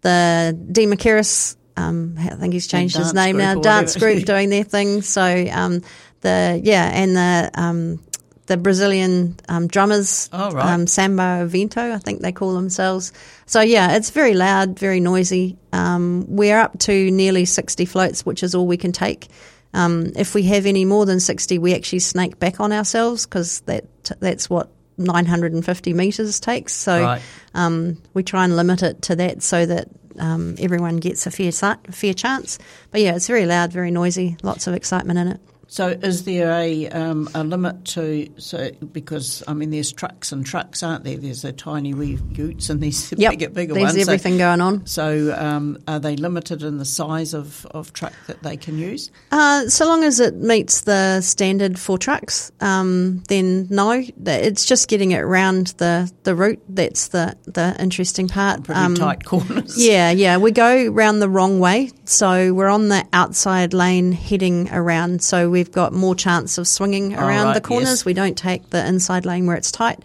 the 0.03 0.57
Demakeris. 0.73 1.57
Um, 1.77 2.17
I 2.19 2.29
think 2.31 2.55
he's 2.55 2.67
changed 2.67 2.97
his 2.97 3.13
name 3.13 3.37
now. 3.37 3.61
Dance 3.61 3.97
group 3.97 4.25
doing 4.25 4.49
their 4.49 4.65
thing. 4.65 5.03
So 5.03 5.47
um, 5.53 5.83
the 6.23 6.61
yeah, 6.63 6.91
and 6.93 7.17
the 7.17 7.51
um, 7.55 8.03
the 8.47 8.57
Brazilian 8.57 9.37
um, 9.49 9.67
drummers, 9.67 10.29
Oh, 10.33 10.51
right. 10.53 10.73
um, 10.75 10.87
Samba 10.87 11.47
Vento, 11.47 11.93
I 11.93 11.99
think 11.99 12.21
they 12.23 12.33
call 12.33 12.55
themselves. 12.55 13.13
So 13.47 13.61
yeah, 13.61 13.97
it's 13.97 14.11
very 14.11 14.35
loud, 14.35 14.79
very 14.79 15.01
noisy. 15.01 15.57
Um, 15.73 16.25
we're 16.29 16.59
up 16.59 16.79
to 16.81 17.11
nearly 17.11 17.45
sixty 17.45 17.85
floats, 17.85 18.25
which 18.25 18.43
is 18.43 18.55
all 18.55 18.67
we 18.67 18.77
can 18.77 18.93
take. 18.93 19.29
Um, 19.75 20.13
if 20.17 20.35
we 20.35 20.45
have 20.45 20.65
any 20.67 20.85
more 20.85 21.05
than 21.07 21.21
sixty, 21.21 21.59
we 21.59 21.75
actually 21.75 21.99
snake 21.99 22.39
back 22.39 22.61
on 22.61 22.73
ourselves 22.73 23.27
because 23.27 23.61
that 23.63 23.85
that's 24.21 24.49
what 24.49 24.71
950 24.99 25.93
meters 25.93 26.41
takes. 26.41 26.73
So 26.73 27.03
Right. 27.03 27.23
um, 27.55 27.99
we 28.15 28.23
try 28.23 28.45
and 28.45 28.57
limit 28.57 28.83
it 28.83 29.03
to 29.03 29.17
that 29.17 29.43
so 29.43 29.67
that 29.67 29.89
um, 30.19 30.55
everyone 30.59 30.97
gets 30.97 31.27
a 31.27 31.31
fair 31.31 31.53
fair 31.53 32.15
chance. 32.15 32.59
But 32.91 33.03
yeah, 33.03 33.17
it's 33.17 33.27
very 33.27 33.45
loud, 33.45 33.73
very 33.73 33.91
noisy, 33.91 34.37
lots 34.43 34.67
of 34.67 34.75
excitement 34.75 35.19
in 35.19 35.29
it. 35.29 35.41
So, 35.69 35.89
is 35.89 36.25
there 36.25 36.51
a 36.53 36.89
um, 36.91 37.29
a 37.35 37.43
limit 37.43 37.85
to 37.87 38.29
so 38.39 38.71
because 38.93 39.43
I 39.49 39.53
mean 39.53 39.71
there's 39.71 39.91
trucks 39.93 40.31
and 40.31 40.47
trucks, 40.47 40.83
aren't 40.83 41.03
there? 41.05 41.17
There's 41.17 41.43
the 41.43 41.53
tiny 41.53 41.93
wee 41.93 42.19
utes 42.31 42.71
and 42.71 42.81
these 42.81 43.11
the 43.11 43.17
Yep, 43.19 43.31
bigger 43.33 43.49
bigger 43.51 43.75
there's 43.75 43.85
ones. 43.95 44.05
So- 44.05 44.13
everything 44.13 44.39
going 44.39 44.61
on. 44.61 44.87
So, 44.87 45.35
um, 45.37 45.79
are 45.89 45.99
they 45.99 46.15
limited 46.17 46.63
in 46.63 46.79
the 46.79 46.85
size 46.85 47.35
of, 47.35 47.67
of 47.73 47.93
truck 47.93 48.13
that 48.29 48.43
they 48.45 48.57
can 48.57 48.79
use? 48.79 49.11
Uh, 49.33 49.69
so 49.69 49.87
long 49.87 50.05
as 50.05 50.21
it 50.21 50.37
meets 50.37 50.83
the 50.83 51.21
standard 51.21 51.79
for 51.79 51.99
trucks, 51.99 52.53
um, 52.61 53.23
then 53.29 53.67
no. 53.69 54.05
It's 54.25 54.65
just 54.67 54.89
getting 54.89 55.11
it 55.13 55.21
round 55.23 55.69
the, 55.79 56.11
the 56.23 56.35
route 56.35 56.63
that's 56.69 57.09
the, 57.09 57.37
the 57.45 57.75
interesting 57.81 58.29
part. 58.29 58.63
Pretty 58.65 58.81
Um, 58.81 58.95
tight 58.95 59.25
corners. 59.25 59.75
Yeah, 59.87 60.11
yeah. 60.11 60.37
We 60.37 60.53
go 60.53 60.87
round 60.89 61.21
the 61.21 61.29
wrong 61.29 61.59
way. 61.59 61.91
So 62.05 62.55
we're 62.55 62.69
on 62.69 62.89
the 62.89 63.05
outside 63.13 63.75
lane 63.75 64.13
heading 64.13 64.69
around. 64.73 65.23
So 65.23 65.51
we've 65.57 65.73
got 65.73 65.95
more 65.95 66.15
chance 66.15 66.59
of 66.59 66.69
swinging 66.69 67.15
around 67.15 67.47
right, 67.47 67.55
the 67.55 67.61
corners. 67.63 67.89
yes. 68.01 68.05
We 68.05 68.13
don't 68.13 68.37
take 68.37 68.69
the 68.69 68.87
inside 68.87 69.25
lane 69.25 69.47
where 69.47 69.57
it's 69.57 69.73
tight. 69.73 70.01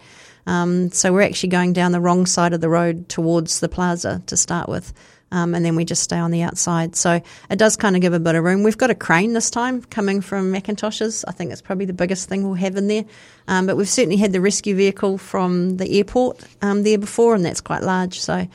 Um, 0.46 0.90
so 0.92 1.12
we're 1.12 1.20
actually 1.28 1.50
going 1.50 1.74
down 1.74 1.92
the 1.92 2.00
wrong 2.00 2.24
side 2.24 2.54
of 2.54 2.62
the 2.62 2.70
road 2.70 3.08
towards 3.10 3.60
the 3.60 3.68
plaza 3.68 4.22
to 4.28 4.36
start 4.36 4.66
with. 4.68 4.94
Um, 5.30 5.54
and 5.54 5.62
then 5.64 5.76
we 5.76 5.84
just 5.84 6.02
stay 6.02 6.16
on 6.16 6.30
the 6.30 6.42
outside. 6.42 6.96
So 6.96 7.20
it 7.50 7.56
does 7.58 7.76
kind 7.76 7.96
of 7.96 8.02
give 8.02 8.12
a 8.14 8.20
bit 8.20 8.34
of 8.34 8.44
room. 8.44 8.62
We've 8.62 8.76
got 8.78 8.90
a 8.90 8.94
crane 8.94 9.34
this 9.34 9.50
time 9.50 9.82
coming 9.82 10.20
from 10.22 10.50
Macintosh's. 10.50 11.24
I 11.28 11.32
think 11.32 11.52
it's 11.52 11.62
probably 11.62 11.84
the 11.86 11.92
biggest 11.92 12.28
thing 12.30 12.44
we'll 12.44 12.54
have 12.54 12.76
in 12.76 12.86
there. 12.88 13.04
Um, 13.46 13.66
but 13.66 13.76
we've 13.76 13.88
certainly 13.88 14.16
had 14.16 14.32
the 14.32 14.40
rescue 14.40 14.74
vehicle 14.74 15.18
from 15.18 15.76
the 15.76 15.98
airport 15.98 16.42
um, 16.62 16.82
there 16.82 16.98
before, 16.98 17.34
and 17.34 17.44
that's 17.44 17.60
quite 17.60 17.82
large. 17.82 18.20
So 18.20 18.46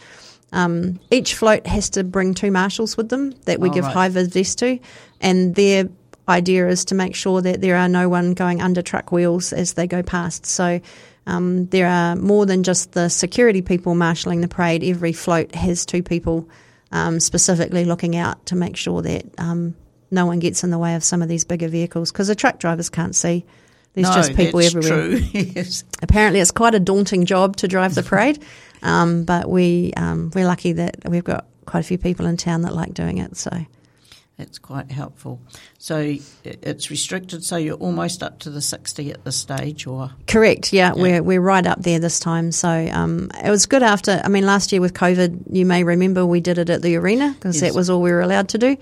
um, 0.51 0.99
each 1.09 1.33
float 1.35 1.65
has 1.67 1.89
to 1.91 2.03
bring 2.03 2.33
two 2.33 2.51
marshals 2.51 2.95
with 2.97 3.09
them 3.09 3.33
that 3.45 3.59
we 3.59 3.69
Oh, 3.69 3.73
give 3.73 3.85
right. 3.85 3.93
high 3.93 4.09
vis 4.09 4.55
to, 4.55 4.79
and 5.19 5.55
their 5.55 5.89
idea 6.27 6.67
is 6.67 6.85
to 6.85 6.95
make 6.95 7.15
sure 7.15 7.41
that 7.41 7.61
there 7.61 7.77
are 7.77 7.87
no 7.87 8.09
one 8.09 8.33
going 8.33 8.61
under 8.61 8.81
truck 8.81 9.11
wheels 9.11 9.53
as 9.53 9.73
they 9.73 9.87
go 9.87 10.03
past. 10.03 10.45
So 10.45 10.81
um, 11.25 11.67
there 11.67 11.87
are 11.87 12.15
more 12.15 12.45
than 12.45 12.63
just 12.63 12.93
the 12.93 13.09
security 13.09 13.61
people 13.61 13.95
marshalling 13.95 14.41
the 14.41 14.47
parade. 14.47 14.83
Every 14.83 15.13
float 15.13 15.53
has 15.55 15.85
two 15.85 16.03
people 16.03 16.49
um, 16.91 17.19
specifically 17.19 17.85
looking 17.85 18.15
out 18.15 18.45
to 18.47 18.55
make 18.55 18.77
sure 18.77 19.01
that 19.01 19.25
um, 19.37 19.75
no 20.09 20.25
one 20.25 20.39
gets 20.39 20.63
in 20.63 20.69
the 20.69 20.77
way 20.77 20.95
of 20.95 21.03
some 21.03 21.21
of 21.21 21.27
these 21.27 21.43
bigger 21.43 21.67
vehicles 21.67 22.11
because 22.11 22.27
the 22.27 22.35
truck 22.35 22.59
drivers 22.59 22.89
can't 22.89 23.15
see. 23.15 23.45
There's 23.93 24.09
no, 24.09 24.13
just 24.13 24.35
people 24.35 24.59
that's 24.59 24.75
everywhere 24.75 25.17
True. 25.17 25.19
yes. 25.33 25.83
apparently 26.01 26.39
it's 26.39 26.51
quite 26.51 26.75
a 26.75 26.79
daunting 26.79 27.25
job 27.25 27.55
to 27.57 27.67
drive 27.67 27.95
the 27.95 28.03
parade, 28.03 28.43
um, 28.83 29.23
but 29.23 29.49
we 29.49 29.91
um, 29.97 30.31
we're 30.35 30.45
lucky 30.45 30.73
that 30.73 30.97
we've 31.05 31.23
got 31.23 31.47
quite 31.65 31.79
a 31.79 31.83
few 31.83 31.97
people 31.97 32.27
in 32.27 32.37
town 32.37 32.61
that 32.61 32.75
like 32.75 32.93
doing 32.93 33.17
it. 33.17 33.35
So 33.37 33.51
That's 34.37 34.59
quite 34.59 34.91
helpful. 34.91 35.41
So 35.79 36.15
it's 36.43 36.91
restricted. 36.91 37.43
So 37.43 37.57
you're 37.57 37.75
almost 37.77 38.21
up 38.21 38.37
to 38.41 38.51
the 38.51 38.61
sixty 38.61 39.09
at 39.11 39.23
this 39.25 39.35
stage, 39.35 39.87
or 39.87 40.11
correct, 40.27 40.71
yeah, 40.71 40.93
we're 40.93 41.23
we're 41.23 41.41
right 41.41 41.65
up 41.65 41.81
there 41.81 41.97
this 41.97 42.19
time. 42.19 42.51
So 42.51 42.69
um, 42.69 43.31
it 43.43 43.49
was 43.49 43.65
good 43.65 43.81
after. 43.81 44.21
I 44.23 44.27
mean, 44.27 44.45
last 44.45 44.71
year 44.71 44.79
with 44.79 44.93
COVID, 44.93 45.45
you 45.55 45.65
may 45.65 45.83
remember 45.83 46.23
we 46.23 46.39
did 46.39 46.59
it 46.59 46.69
at 46.69 46.83
the 46.83 46.97
arena 46.97 47.33
because 47.33 47.59
Yes. 47.59 47.71
that 47.71 47.75
was 47.77 47.89
all 47.89 47.99
we 48.01 48.11
were 48.11 48.21
allowed 48.21 48.49
to 48.49 48.59
do. 48.59 48.77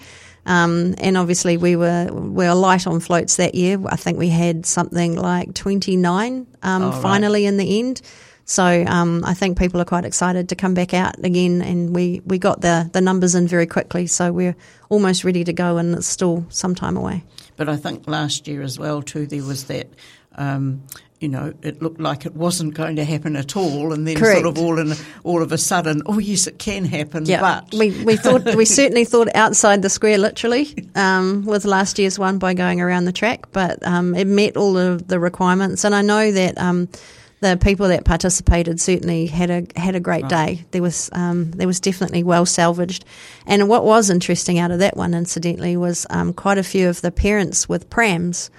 Um, 0.46 0.94
and 1.00 1.18
obviously 1.18 1.56
we 1.58 1.76
were 1.78 2.10
we 2.12 2.46
were 2.46 2.54
light 2.54 2.86
on 2.86 3.00
floats 3.00 3.38
that 3.38 3.56
year. 3.56 3.80
I 3.88 3.96
think 3.96 4.20
we 4.20 4.28
had 4.30 4.66
something 4.66 5.16
like 5.16 5.54
twenty 5.54 5.96
nine 5.96 6.48
um, 6.64 6.84
Oh, 6.84 6.90
right. 6.92 7.02
finally 7.02 7.46
in 7.46 7.56
the 7.56 7.80
end. 7.80 8.02
So 8.46 8.64
um, 8.64 9.24
I 9.26 9.34
think 9.34 9.58
people 9.58 9.82
are 9.82 9.86
quite 9.86 10.06
excited 10.06 10.50
to 10.50 10.56
come 10.56 10.76
back 10.76 10.94
out 10.94 11.18
again, 11.24 11.64
and 11.64 11.96
we, 11.96 12.22
we 12.26 12.38
got 12.38 12.62
the, 12.62 12.88
the 12.94 13.02
numbers 13.02 13.34
in 13.34 13.48
very 13.48 13.66
quickly. 13.66 14.06
So 14.06 14.32
we're 14.32 14.56
almost 14.90 15.24
ready 15.24 15.44
to 15.44 15.54
go, 15.54 15.78
and 15.78 15.96
it's 15.96 16.08
still 16.08 16.46
some 16.50 16.76
time 16.76 16.96
away. 16.96 17.24
But 17.58 17.70
I 17.70 17.76
think 17.76 18.08
last 18.08 18.48
year 18.48 18.62
as 18.62 18.78
well 18.78 19.02
too, 19.02 19.26
there 19.26 19.44
was 19.44 19.66
that. 19.66 19.88
Um, 20.38 20.84
you 21.22 21.30
know, 21.30 21.54
it 21.62 21.82
looked 21.82 22.00
like 22.00 22.26
it 22.26 22.36
wasn't 22.36 22.74
going 22.74 22.98
to 22.98 23.06
happen 23.06 23.38
at 23.38 23.56
all, 23.56 23.94
and 23.94 24.06
then 24.06 24.18
Correct. 24.18 24.42
sort 24.42 24.58
of 24.58 24.62
all 24.62 24.78
in 24.78 24.94
all 25.24 25.42
of 25.42 25.54
a 25.54 25.58
sudden, 25.58 26.02
oh 26.06 26.20
yes, 26.20 26.46
it 26.46 26.60
can 26.60 26.84
happen. 26.84 27.26
Yeah, 27.26 27.40
but 27.40 27.74
we 27.74 28.04
we 28.04 28.18
thought 28.18 28.44
we 28.54 28.66
certainly 28.80 29.06
thought 29.06 29.34
outside 29.34 29.82
the 29.82 29.90
square, 29.90 30.18
literally, 30.18 30.90
um, 30.94 31.46
with 31.46 31.64
last 31.64 31.98
year's 31.98 32.20
one 32.20 32.38
by 32.38 32.54
going 32.54 32.82
around 32.82 33.06
the 33.06 33.14
track, 33.14 33.48
but 33.54 33.80
um, 33.88 34.14
it 34.14 34.28
met 34.28 34.58
all 34.58 34.78
of 34.78 35.08
the 35.08 35.18
requirements, 35.18 35.84
and 35.84 35.96
I 35.96 36.02
know 36.02 36.32
that. 36.32 36.58
Um, 36.58 36.90
the 37.50 37.58
people 37.58 37.88
that 37.90 38.06
participated 38.06 38.82
certainly 38.82 39.28
had 39.28 39.50
a 39.50 39.66
had 39.80 39.96
a 39.96 40.00
great 40.00 40.28
day. 40.28 40.66
There 40.72 40.82
was 40.82 41.10
um, 41.14 41.52
there 41.52 41.68
was 41.68 41.80
definitely 41.80 42.24
well 42.24 42.46
salvaged, 42.46 43.06
and 43.46 43.70
what 43.70 43.84
was 43.86 44.10
interesting 44.10 44.58
out 44.60 44.72
of 44.72 44.80
that 44.80 44.98
one, 44.98 45.14
incidentally, 45.14 45.78
was 45.78 46.06
um, 46.10 46.34
quite 46.34 46.58
a 46.58 46.64
few 46.64 46.90
of 46.90 47.02
the 47.02 47.12
parents 47.12 47.70
with 47.70 47.90
prams 47.90 48.50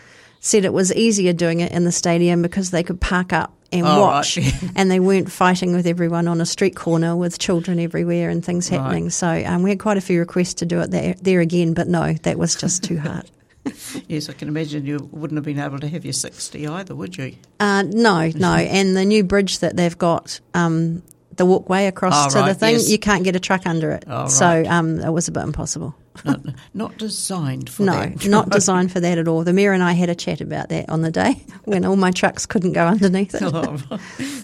said 0.40 0.64
it 0.64 0.73
was 0.73 0.93
easier 0.95 1.33
doing 1.33 1.61
it 1.61 1.73
in 1.73 1.85
the 1.85 1.90
stadium 1.93 2.40
because 2.43 2.71
they 2.71 2.83
could 2.85 3.00
park 3.00 3.33
up 3.33 3.52
and 3.73 3.85
Oh, 3.85 4.00
watch, 4.00 4.37
right. 4.37 4.55
and 4.76 4.88
they 4.90 5.00
weren't 5.00 5.33
fighting 5.33 5.75
with 5.75 5.87
everyone 5.88 6.28
on 6.28 6.40
a 6.40 6.47
street 6.47 6.76
corner 6.76 7.16
with 7.16 7.38
children 7.40 7.81
everywhere 7.81 8.31
and 8.31 8.45
things 8.45 8.71
Right. 8.71 8.78
happening. 8.81 9.11
So 9.11 9.26
um, 9.45 9.64
we 9.64 9.71
had 9.71 9.81
quite 9.81 9.97
a 9.97 10.00
few 10.00 10.21
requests 10.21 10.55
to 10.55 10.66
do 10.66 10.81
it 10.83 10.93
there, 10.93 11.16
there 11.21 11.40
again, 11.40 11.75
but 11.75 11.88
no, 11.88 12.12
that 12.23 12.38
was 12.38 12.55
just 12.55 12.85
too 12.85 12.99
hard. 13.07 13.28
yes, 14.09 14.29
I 14.29 14.33
can 14.33 14.49
imagine 14.49 14.87
you 14.87 15.09
wouldn't 15.13 15.37
have 15.37 15.45
been 15.45 15.59
able 15.59 15.79
to 15.81 15.89
have 15.89 16.05
your 16.05 16.13
sixty 16.13 16.67
either, 16.67 16.95
would 16.95 17.17
you? 17.17 17.35
Uh, 17.61 17.83
no, 17.83 18.29
no, 18.35 18.53
and 18.55 18.97
the 18.97 19.05
new 19.05 19.25
bridge 19.25 19.59
that 19.61 19.77
they've 19.77 19.97
got. 19.99 20.41
Um, 20.55 21.03
the 21.37 21.45
walkway 21.45 21.85
across 21.87 22.35
Oh, 22.35 22.41
to 22.41 22.47
the 22.47 22.55
thing, 22.55 22.73
yes. 22.77 22.89
you 22.89 22.99
can't 22.99 23.23
get 23.23 23.37
a 23.37 23.41
truck 23.41 23.67
under 23.67 23.91
it. 23.93 24.05
Oh, 24.07 24.27
So 24.27 24.47
right. 24.47 24.67
um, 24.67 25.01
it 25.01 25.11
was 25.11 25.29
a 25.29 25.33
bit 25.33 25.43
impossible. 25.43 25.95
Not, 26.25 26.41
not 26.75 26.97
designed 26.99 27.69
for 27.71 27.83
No, 27.85 27.93
that. 27.93 28.27
not 28.27 28.51
designed 28.51 28.93
for 28.93 29.01
that 29.01 29.19
at 29.19 29.29
all. 29.29 29.45
The 29.45 29.53
mayor 29.53 29.73
and 29.73 29.83
I 29.83 29.93
had 29.93 30.09
a 30.09 30.15
chat 30.15 30.41
about 30.41 30.69
that 30.71 30.89
on 30.89 31.03
the 31.03 31.11
day 31.11 31.43
when 31.65 31.85
all 31.85 31.97
my 31.97 32.11
trucks 32.11 32.47
couldn't 32.47 32.73
go 32.73 32.87
underneath 32.87 33.35
it. 33.35 33.43
Oh, 33.43 33.77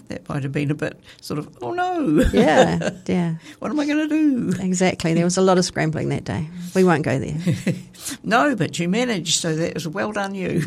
that 0.09 0.27
might 0.29 0.43
have 0.43 0.51
been 0.51 0.71
a 0.71 0.75
bit 0.75 0.99
sort 1.21 1.39
of, 1.39 1.49
oh 1.61 1.71
no, 1.71 2.23
Yeah, 2.33 2.89
yeah, 3.07 3.35
what 3.59 3.71
am 3.71 3.79
I 3.79 3.85
going 3.85 4.07
to 4.09 4.51
do? 4.53 4.61
exactly. 4.61 5.13
There 5.13 5.25
was 5.25 5.37
a 5.37 5.41
lot 5.41 5.57
of 5.57 5.65
scrambling 5.65 6.09
that 6.09 6.23
day. 6.23 6.49
We 6.75 6.83
won't 6.83 7.03
go 7.03 7.17
there. 7.19 7.37
No, 8.23 8.53
but 8.55 8.77
you 8.79 8.89
managed, 8.89 9.39
so 9.39 9.55
that 9.55 9.73
was 9.75 9.87
well 9.87 10.11
done 10.11 10.35
you. 10.35 10.63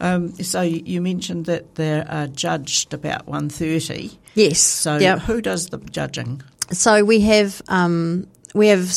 Um, 0.00 0.34
so 0.34 0.60
you 0.60 1.00
mentioned 1.00 1.46
that 1.46 1.76
they 1.76 2.00
are 2.02 2.26
judged 2.26 2.92
about 2.92 3.26
1.30. 3.26 4.16
Yes. 4.34 4.58
So 4.60 4.98
yep. 4.98 5.20
who 5.20 5.40
does 5.40 5.68
the 5.70 5.78
judging? 5.78 6.42
So 6.72 7.04
we 7.04 7.20
have 7.20 7.62
um, 7.68 8.26
we 8.54 8.68
have 8.68 8.92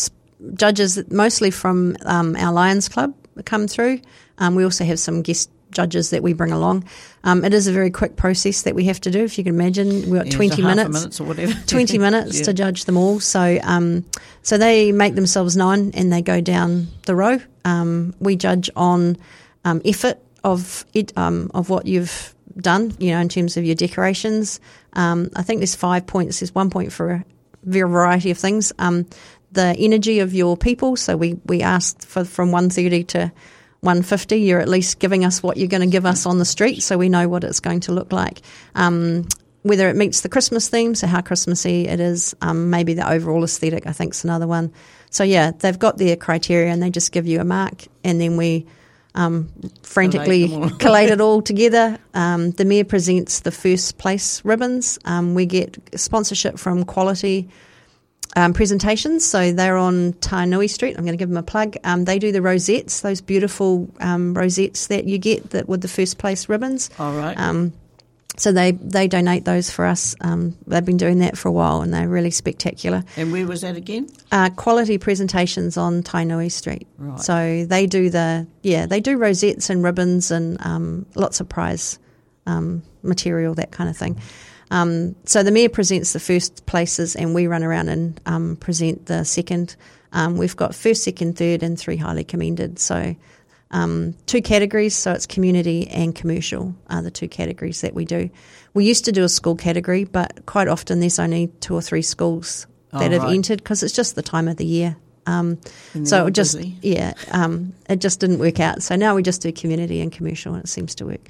judges 0.53 1.00
mostly 1.12 1.51
from 1.51 1.96
um, 2.05 2.36
our 2.36 2.53
Lions 2.53 2.89
Club 2.89 3.13
come 3.46 3.67
through. 3.67 4.00
Um, 4.38 4.55
we 4.55 4.63
also 4.63 4.84
have 4.86 5.00
some 5.00 5.22
guest 5.22 5.50
judges 5.72 6.10
that 6.10 6.24
we 6.24 6.34
bring 6.34 6.51
along. 6.51 6.84
Um, 7.24 7.46
it 7.46 7.53
is 7.53 7.67
a 7.67 7.72
very 7.72 7.91
quick 7.91 8.15
process 8.15 8.63
that 8.63 8.74
we 8.74 8.86
have 8.86 9.00
to 9.01 9.12
do. 9.12 9.24
If 9.24 9.38
you 9.38 9.43
can 9.43 9.53
imagine, 9.53 9.88
we've 10.10 10.15
got 10.15 10.25
Yeah, 10.25 10.31
twenty 10.31 10.62
minutes. 10.63 10.89
minutes 10.89 11.19
or 11.22 11.25
whatever. 11.25 11.53
20 11.67 11.98
minutes 12.00 12.39
Yeah. 12.39 12.46
to 12.46 12.53
judge 12.53 12.86
them 12.86 12.98
all. 12.98 13.19
So, 13.19 13.60
um, 13.63 14.03
so 14.41 14.58
they 14.58 14.91
make 14.91 15.13
themselves 15.15 15.55
known 15.55 15.91
and 15.93 16.12
they 16.12 16.22
go 16.24 16.41
down 16.41 16.88
the 17.05 17.15
row. 17.15 17.39
Um, 17.65 18.15
we 18.19 18.36
judge 18.36 18.69
on 18.75 19.17
um, 19.63 19.81
effort 19.86 20.17
of 20.43 20.86
it, 20.93 21.15
um, 21.17 21.51
of 21.53 21.69
what 21.69 21.86
you've 21.86 22.34
done, 22.58 22.96
you 22.98 23.12
know, 23.12 23.19
in 23.19 23.29
terms 23.29 23.55
of 23.58 23.63
your 23.65 23.75
decorations. 23.75 24.60
Um, 24.93 25.29
I 25.36 25.43
think 25.43 25.60
there's 25.60 25.75
five 25.75 26.08
points. 26.08 26.39
There's 26.39 26.55
one 26.55 26.72
point 26.72 26.91
for 26.91 27.12
a 27.12 27.24
variety 27.63 28.31
of 28.31 28.38
things. 28.39 28.74
The 29.51 29.75
energy 29.77 30.20
of 30.20 30.34
your 30.34 30.56
people. 30.56 30.96
So 30.96 31.18
we, 31.18 31.39
we 31.46 31.62
asked 31.62 32.06
for 32.06 32.24
from 32.24 32.51
130 32.51 33.03
to 33.06 33.32
150. 33.82 34.38
You're 34.38 34.60
at 34.60 34.68
least 34.68 35.00
giving 35.00 35.25
us 35.25 35.41
what 35.41 35.58
you're 35.58 35.68
going 35.68 35.82
to 35.82 35.88
give 35.88 36.06
us 36.06 36.25
on 36.25 36.38
the 36.38 36.46
street, 36.46 36.82
so 36.82 36.98
we 36.98 37.10
know 37.10 37.27
what 37.27 37.44
it's 37.44 37.60
going 37.60 37.82
to 37.82 37.91
look 37.91 38.12
like. 38.12 38.41
Um, 38.75 39.27
whether 39.62 39.89
it 39.89 39.96
meets 39.96 40.22
the 40.22 40.29
Christmas 40.29 40.70
theme, 40.70 40.96
so 40.96 41.08
how 41.08 41.22
Christmassy 41.22 41.88
it 41.88 42.00
is, 42.00 42.36
um, 42.41 42.70
maybe 42.70 42.94
the 42.94 43.10
overall 43.10 43.44
aesthetic, 43.44 43.88
I 43.88 43.91
think, 43.91 44.13
is 44.13 44.24
another 44.24 44.48
one. 44.48 44.72
So 45.10 45.24
yeah, 45.24 45.51
they've 45.51 45.77
got 45.77 45.98
their 45.98 46.15
criteria, 46.15 46.72
and 46.72 46.82
they 46.82 46.89
just 46.89 47.12
give 47.12 47.27
you 47.27 47.41
a 47.41 47.46
mark, 47.46 47.86
and 48.03 48.22
then 48.22 48.38
we 48.38 48.68
um, 49.15 49.50
frantically 49.84 50.48
Collate 50.48 50.79
collate 50.79 51.10
it 51.10 51.22
all 51.22 51.41
together. 51.41 51.98
Um, 52.13 52.51
the 52.51 52.65
mayor 52.65 52.86
presents 52.86 53.41
the 53.41 53.51
first 53.51 53.98
place 53.98 54.44
ribbons. 54.46 55.00
Um, 55.06 55.34
we 55.34 55.46
get 55.46 55.77
sponsorship 55.96 56.58
from 56.58 56.86
Quality 56.86 57.50
um, 58.36 58.53
presentations. 58.53 59.25
So 59.25 59.51
they're 59.51 59.77
on 59.77 60.13
Tainui 60.13 60.69
Street. 60.69 60.95
I'm 60.98 61.03
going 61.03 61.17
to 61.17 61.21
give 61.21 61.29
them 61.29 61.38
a 61.38 61.43
plug. 61.43 61.77
Um, 61.83 62.05
they 62.05 62.19
do 62.19 62.31
the 62.31 62.41
rosettes, 62.41 63.01
those 63.01 63.21
beautiful 63.21 63.89
um, 64.00 64.33
rosettes 64.33 64.88
that 64.88 65.05
you 65.05 65.17
get 65.17 65.51
that 65.51 65.67
with 65.67 65.81
the 65.81 65.88
first 65.88 66.17
place 66.17 66.50
ribbons. 66.50 66.89
All 67.00 67.13
right. 67.13 67.38
Um, 67.38 67.74
so 68.38 68.53
they, 68.53 68.71
they 68.71 69.09
donate 69.09 69.43
those 69.43 69.69
for 69.69 69.83
us. 69.86 70.15
Um, 70.21 70.55
they've 70.65 70.86
been 70.86 70.95
doing 70.95 71.19
that 71.19 71.38
for 71.38 71.50
a 71.50 71.51
while 71.51 71.81
and 71.81 71.93
they're 71.93 72.07
really 72.07 72.31
spectacular. 72.31 73.03
and 73.17 73.33
where 73.33 73.45
was 73.45 73.62
that 73.62 73.75
again? 73.75 74.07
Uh, 74.31 74.50
quality 74.51 74.98
presentations 74.98 75.75
on 75.75 76.03
Tainui 76.03 76.50
Street. 76.50 76.88
Right. 76.98 77.19
So 77.19 77.65
they 77.65 77.86
do 77.86 78.09
the 78.09 78.48
yeah 78.62 78.86
they 78.86 79.01
do 79.01 79.17
rosettes 79.17 79.69
and 79.69 79.83
ribbons 79.83 80.31
and 80.31 80.57
um, 80.65 81.05
lots 81.15 81.41
of 81.41 81.50
prize 81.50 82.00
um, 82.45 82.81
material 83.03 83.55
that 83.55 83.71
kind 83.71 83.89
of 83.89 83.98
thing. 83.98 84.21
Um, 84.71 85.15
so 85.25 85.41
the 85.43 85.51
mayor 85.51 85.69
presents 85.69 86.13
the 86.13 86.19
first 86.19 86.65
places 86.65 87.15
and 87.15 87.33
we 87.33 87.47
run 87.47 87.63
around 87.63 87.89
and 87.89 88.21
um, 88.25 88.55
present 88.55 89.07
the 89.07 89.23
second. 89.23 89.75
Um, 90.11 90.38
we've 90.38 90.55
got 90.55 90.75
first, 90.75 91.03
second, 91.03 91.38
third, 91.38 91.63
and 91.63 91.77
three 91.79 91.97
highly 91.97 92.23
commended. 92.23 92.79
So 92.79 93.15
um, 93.71 94.15
two 94.25 94.41
categories, 94.41 94.95
so 94.95 95.11
it's 95.11 95.25
community 95.27 95.88
and 95.88 96.15
commercial 96.15 96.75
are 96.89 97.01
the 97.01 97.11
two 97.11 97.27
categories 97.27 97.81
that 97.81 97.93
we 97.93 98.05
do. 98.05 98.29
We 98.73 98.85
used 98.85 99.05
to 99.05 99.11
do 99.11 99.23
a 99.23 99.29
school 99.29 99.55
category, 99.55 100.03
but 100.05 100.45
quite 100.45 100.67
often 100.67 100.99
there's 100.99 101.19
only 101.19 101.47
two 101.59 101.73
or 101.75 101.81
three 101.81 102.01
schools 102.01 102.65
that 102.91 103.01
Oh, 103.09 103.11
have 103.11 103.23
right. 103.23 103.33
entered 103.35 103.59
because 103.59 103.83
it's 103.83 103.93
just 103.95 104.15
the 104.15 104.23
time 104.23 104.47
of 104.47 104.57
the 104.57 104.65
year. 104.65 104.95
Um, 105.27 105.59
so 106.05 106.25
it 106.25 106.31
just 106.33 106.57
busy. 106.57 106.75
yeah, 106.81 107.13
um, 107.31 107.73
it 107.88 107.99
just 108.01 108.19
didn't 108.19 108.39
work 108.39 108.59
out. 108.59 108.81
So 108.81 108.95
now 108.95 109.13
we 109.13 109.21
just 109.21 109.43
do 109.43 109.51
community 109.51 110.01
and 110.01 110.11
commercial, 110.11 110.55
and 110.55 110.63
it 110.63 110.67
seems 110.67 110.95
to 110.95 111.05
work. 111.05 111.29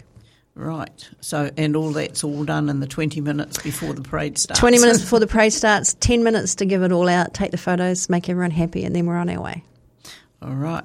Right. 0.56 1.10
So, 1.22 1.50
and 1.56 1.76
all 1.76 1.92
that's 1.92 2.24
all 2.24 2.44
done 2.44 2.68
in 2.70 2.80
the 2.82 2.88
20 2.88 3.22
minutes 3.22 3.58
before 3.62 3.94
the 3.94 4.02
parade 4.02 4.38
starts. 4.38 4.60
Twenty 4.60 4.80
minutes 4.80 5.00
before 5.04 5.20
the 5.20 5.28
parade 5.28 5.54
starts, 5.54 5.94
ten 5.96 6.24
minutes 6.24 6.56
to 6.56 6.66
give 6.66 6.84
it 6.84 6.92
all 6.92 7.08
out, 7.08 7.34
take 7.34 7.52
the 7.52 7.58
photos, 7.58 8.10
make 8.10 8.28
everyone 8.28 8.52
happy, 8.52 8.84
and 8.84 8.94
then 8.96 9.06
we're 9.06 9.16
on 9.18 9.30
our 9.30 9.42
way. 9.42 9.64
All 10.42 10.50
right. 10.56 10.84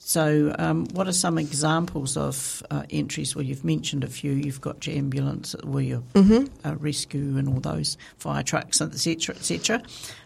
So, 0.00 0.54
um, 0.58 0.86
what 0.92 1.08
are 1.08 1.12
some 1.12 1.36
examples 1.36 2.16
of 2.16 2.62
uh, 2.70 2.84
entries? 2.90 3.34
Well, 3.34 3.44
you've 3.44 3.64
mentioned 3.64 4.04
a 4.04 4.06
few. 4.06 4.32
You've 4.32 4.60
got 4.60 4.86
your 4.86 4.96
ambulance, 4.96 5.56
well, 5.64 5.80
your 5.82 6.02
Mm-hmm. 6.14 6.66
uh, 6.66 6.76
rescue, 6.76 7.36
and 7.36 7.48
all 7.48 7.60
those 7.60 7.98
fire 8.18 8.42
trucks, 8.44 8.80
and 8.80 8.92
etc., 8.92 9.34
etc. 9.34 9.82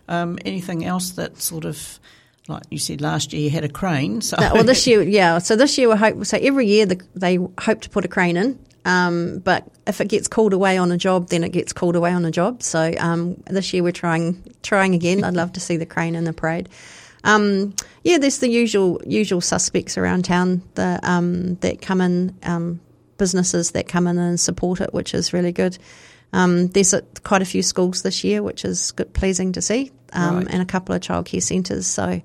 Um, 0.09 0.39
anything 0.45 0.85
else 0.85 1.13
that 1.13 1.41
sort 1.41 1.65
of, 1.65 1.99
like 2.49 2.63
you 2.71 2.79
said 2.79 3.01
last 3.01 3.33
year, 3.33 3.43
you 3.45 3.51
had 3.51 3.65
a 3.65 3.69
crane. 3.71 4.21
So, 4.21 4.37
No, 4.39 4.53
well, 4.55 4.65
this 4.65 4.87
year, 4.87 5.03
yeah. 5.03 5.39
So 5.39 5.57
this 5.57 5.79
year 5.79 5.89
we 5.89 5.97
hope. 5.97 6.27
So 6.27 6.37
every 6.37 6.67
year 6.67 6.85
the, 6.85 7.01
they 7.17 7.37
hope 7.59 7.81
to 7.81 7.89
put 7.91 8.05
a 8.05 8.09
crane 8.09 8.37
in, 8.37 8.59
um, 8.85 9.39
but 9.39 9.67
if 9.87 10.01
it 10.01 10.09
gets 10.09 10.29
called 10.29 10.53
away 10.53 10.77
on 10.79 10.91
a 10.93 10.97
job, 10.99 11.29
then 11.29 11.45
it 11.45 11.51
gets 11.53 11.73
called 11.73 11.97
away 11.97 12.13
on 12.13 12.25
a 12.25 12.31
job. 12.31 12.63
So 12.63 12.93
um, 12.99 13.37
this 13.47 13.73
year 13.73 13.83
we're 13.83 13.93
trying 13.93 14.43
trying 14.63 14.95
again. 14.95 15.25
I'd 15.25 15.35
love 15.35 15.53
to 15.53 15.61
see 15.61 15.77
the 15.77 15.87
crane 15.87 16.15
in 16.15 16.25
the 16.25 16.33
parade. 16.33 16.69
Um, 17.25 17.75
yeah, 18.03 18.19
there's 18.19 18.39
the 18.39 18.49
usual 18.49 19.01
usual 19.07 19.41
suspects 19.41 19.97
around 19.97 20.25
town 20.25 20.63
the, 20.75 20.99
um, 21.03 21.55
that 21.57 21.81
come 21.81 22.01
in, 22.01 22.37
um, 22.43 22.81
businesses 23.19 23.71
that 23.73 23.87
come 23.87 24.09
in 24.09 24.19
and 24.19 24.41
support 24.41 24.81
it, 24.81 24.93
which 24.93 25.15
is 25.15 25.33
really 25.33 25.53
good. 25.53 25.79
Um, 26.33 26.69
there's 26.69 26.93
a, 26.95 27.03
quite 27.23 27.43
a 27.43 27.45
few 27.45 27.63
schools 27.63 28.03
this 28.03 28.25
year, 28.25 28.43
which 28.43 28.65
is 28.65 28.91
good, 28.93 29.13
pleasing 29.13 29.53
to 29.53 29.63
see, 29.63 29.93
um, 30.15 30.39
Right. 30.39 30.47
and 30.51 30.63
a 30.63 30.65
couple 30.65 30.95
of 30.95 31.01
childcare 31.03 31.43
centres. 31.43 31.87
So 31.87 32.23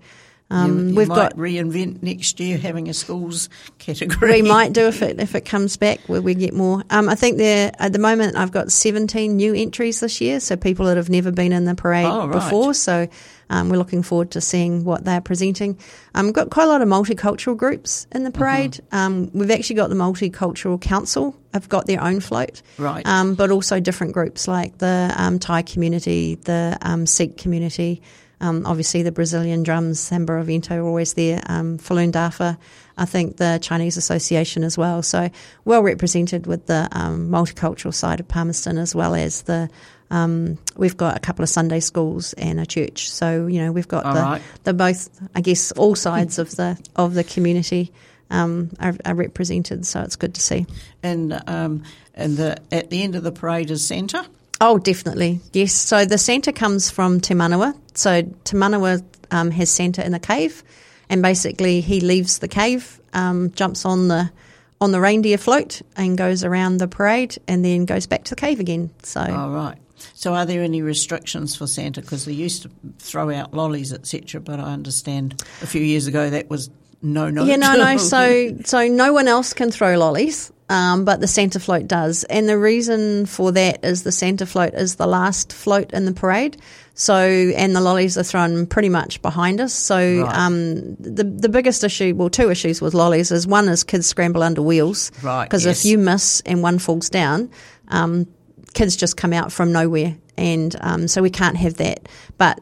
um, 0.50 0.90
you 0.90 0.96
we've 0.96 1.08
might 1.10 1.16
got 1.16 1.36
reinvent 1.36 2.02
next 2.02 2.40
year 2.40 2.58
having 2.58 2.88
a 2.88 2.94
schools 2.94 3.50
category. 3.80 4.42
we 4.42 4.48
might 4.48 4.72
do 4.72 4.88
if 4.88 5.02
it 5.02 5.20
if 5.20 5.36
it 5.36 5.42
comes 5.46 5.76
back 5.78 6.00
where 6.08 6.22
we 6.22 6.34
get 6.36 6.54
more. 6.54 6.84
Um, 6.90 7.10
I 7.10 7.16
think 7.16 7.38
there 7.38 7.72
at 7.80 7.92
the 7.92 8.00
moment 8.00 8.38
I've 8.38 8.52
got 8.52 8.72
17 8.72 9.36
new 9.36 9.54
entries 9.54 10.00
this 10.00 10.22
year, 10.22 10.40
so 10.40 10.56
people 10.56 10.86
that 10.86 10.96
have 10.98 11.10
never 11.10 11.32
been 11.32 11.52
in 11.52 11.66
the 11.66 11.76
parade 11.76 12.06
Oh, 12.06 12.28
right. 12.28 12.32
before. 12.32 12.74
So 12.74 13.08
um, 13.50 13.70
we're 13.70 13.78
looking 13.78 14.04
forward 14.04 14.32
to 14.32 14.42
seeing 14.42 14.84
what 14.86 15.04
they're 15.06 15.22
presenting. 15.22 15.78
Um, 16.16 16.26
we've 16.28 16.34
got 16.34 16.50
quite 16.50 16.66
a 16.66 16.68
lot 16.68 16.82
of 16.82 16.88
multicultural 16.88 17.56
groups 17.56 18.08
in 18.12 18.24
the 18.24 18.32
parade. 18.32 18.74
Mm-hmm. 18.74 18.96
Um, 18.96 19.32
we've 19.34 19.52
actually 19.52 19.78
got 19.78 19.90
the 19.90 19.96
Multicultural 19.96 20.80
Council. 20.82 21.34
have 21.54 21.70
got 21.70 21.88
their 21.88 22.02
own 22.04 22.20
float, 22.20 22.62
Right. 22.78 23.06
Um, 23.08 23.36
but 23.36 23.50
also 23.52 23.80
different 23.80 24.14
groups 24.14 24.48
like 24.50 24.78
the 24.80 25.14
um, 25.16 25.40
Thai 25.40 25.62
community, 25.62 26.36
the 26.36 26.78
um, 26.82 27.06
Sikh 27.06 27.38
community. 27.38 28.02
Um, 28.40 28.66
obviously, 28.66 29.02
the 29.02 29.12
Brazilian 29.12 29.64
drums, 29.64 30.00
Samba 30.00 30.34
Evento, 30.34 30.76
are 30.76 30.82
always 30.86 31.14
there. 31.14 31.42
Um, 31.48 31.78
Falun 31.80 32.12
Dafa, 32.12 32.58
I 32.98 33.06
think 33.06 33.38
the 33.38 33.60
Chinese 33.62 33.98
Association 33.98 34.64
as 34.64 34.78
well. 34.78 35.02
So 35.02 35.30
well 35.66 35.82
represented 35.82 36.46
with 36.46 36.68
the 36.68 36.88
um, 36.92 37.30
multicultural 37.30 37.94
side 37.94 38.20
of 38.20 38.28
Palmerston 38.28 38.78
as 38.78 38.94
well 38.94 39.16
as 39.16 39.44
the. 39.44 39.70
Um, 40.10 40.58
we've 40.78 40.96
got 40.96 41.18
a 41.18 41.20
couple 41.20 41.44
of 41.44 41.50
Sunday 41.50 41.82
schools 41.82 42.32
and 42.34 42.62
a 42.62 42.66
church, 42.66 43.10
so 43.10 43.48
you 43.48 43.60
know 43.62 43.74
we've 43.74 43.90
got 43.90 44.06
All 44.06 44.14
the 44.14 44.22
right. 44.22 44.42
the 44.64 44.74
both. 44.74 45.10
I 45.36 45.42
guess 45.42 45.74
all 45.74 45.96
sides 45.96 46.40
of 46.40 46.52
the 46.56 46.80
of 46.96 47.14
the 47.14 47.26
community 47.26 47.92
um, 48.30 48.70
are, 48.80 48.96
are 49.04 49.16
represented, 49.16 49.86
so 49.86 50.02
it's 50.02 50.16
good 50.16 50.34
to 50.36 50.42
see. 50.42 50.66
and 51.04 51.42
um, 51.48 51.84
and 52.14 52.38
the 52.38 52.58
at 52.72 52.90
the 52.90 53.04
end 53.04 53.16
of 53.16 53.24
the 53.24 53.34
parade 53.34 53.70
is 53.70 53.86
Santa. 53.86 54.26
Oh, 54.60 54.78
definitely. 54.78 55.40
Yes. 55.54 55.74
So 55.74 56.06
the 56.06 56.18
Santa 56.18 56.52
comes 56.52 56.90
from 56.90 57.20
Te 57.20 57.34
Manawa. 57.34 57.76
So 57.94 58.22
Te 58.22 58.56
Manawa 58.58 59.04
um, 59.32 59.52
has 59.52 59.70
Santa 59.70 60.06
in 60.06 60.14
a 60.14 60.20
cave, 60.20 60.64
and 61.10 61.22
basically 61.22 61.82
he 61.82 62.00
leaves 62.02 62.40
the 62.40 62.48
cave, 62.48 63.00
um, 63.14 63.52
jumps 63.52 63.86
on 63.86 64.08
the 64.08 64.32
on 64.80 64.92
the 64.92 65.00
reindeer 65.00 65.38
float, 65.40 65.82
and 65.96 66.18
goes 66.18 66.44
around 66.44 66.78
the 66.78 66.88
parade, 66.88 67.38
and 67.48 67.66
then 67.66 67.86
goes 67.86 68.06
back 68.06 68.24
to 68.26 68.36
the 68.36 68.42
cave 68.42 68.60
again. 68.60 68.92
So 69.04 69.22
Oh, 69.28 69.52
right. 69.52 69.78
So, 70.14 70.36
are 70.36 70.46
there 70.46 70.62
any 70.62 70.84
restrictions 70.84 71.56
for 71.56 71.66
Santa? 71.66 72.02
Because 72.02 72.26
they 72.26 72.34
used 72.34 72.62
to 72.64 72.70
throw 73.00 73.32
out 73.32 73.54
lollies, 73.54 73.92
etc. 73.92 74.40
But 74.40 74.60
I 74.60 74.72
understand 74.74 75.44
a 75.62 75.68
few 75.68 75.82
years 75.82 76.06
ago 76.06 76.30
that 76.30 76.50
was 76.50 76.70
no, 77.02 77.30
no. 77.30 77.44
yeah, 77.46 77.56
no, 77.56 77.74
no. 77.76 77.98
So 77.98 78.58
so 78.66 78.88
no 78.88 79.14
one 79.14 79.28
else 79.28 79.54
can 79.54 79.72
throw 79.72 79.98
lollies. 79.98 80.52
Um, 80.70 81.06
but 81.06 81.22
the 81.22 81.28
Santa 81.28 81.62
float 81.62 81.88
does, 81.88 82.26
and 82.26 82.50
the 82.50 82.58
reason 82.60 83.26
for 83.26 83.54
that 83.54 83.86
is 83.86 84.04
the 84.04 84.12
Santa 84.12 84.46
float 84.46 84.74
is 84.74 84.96
the 84.98 85.08
last 85.08 85.54
float 85.54 85.94
in 85.94 86.04
the 86.04 86.12
parade. 86.12 86.58
So, 86.94 87.16
and 87.16 87.74
the 87.74 87.80
lollies 87.80 88.18
are 88.18 88.24
thrown 88.24 88.66
pretty 88.66 88.90
much 88.90 89.22
behind 89.22 89.62
us. 89.62 89.72
So, 89.74 89.96
Right. 90.24 90.36
um, 90.36 90.96
the 90.96 91.24
the 91.24 91.48
biggest 91.48 91.86
issue, 91.86 92.14
well, 92.18 92.30
two 92.30 92.52
issues 92.52 92.82
with 92.82 92.94
lollies 92.94 93.32
is 93.32 93.48
one 93.48 93.70
is 93.70 93.86
kids 93.86 94.08
scramble 94.08 94.44
under 94.44 94.62
wheels, 94.62 95.10
Right, 95.24 95.46
Because 95.46 95.66
yes. 95.66 95.86
if 95.86 95.90
you 95.92 95.98
miss 95.98 96.42
and 96.46 96.62
one 96.62 96.80
falls 96.80 97.10
down, 97.10 97.50
um, 97.88 98.28
kids 98.74 98.98
just 98.98 99.16
come 99.16 99.32
out 99.32 99.54
from 99.54 99.72
nowhere, 99.72 100.18
and 100.38 100.76
um, 100.82 101.08
so 101.08 101.22
we 101.22 101.30
can't 101.30 101.56
have 101.56 101.76
that. 101.76 102.10
But 102.38 102.60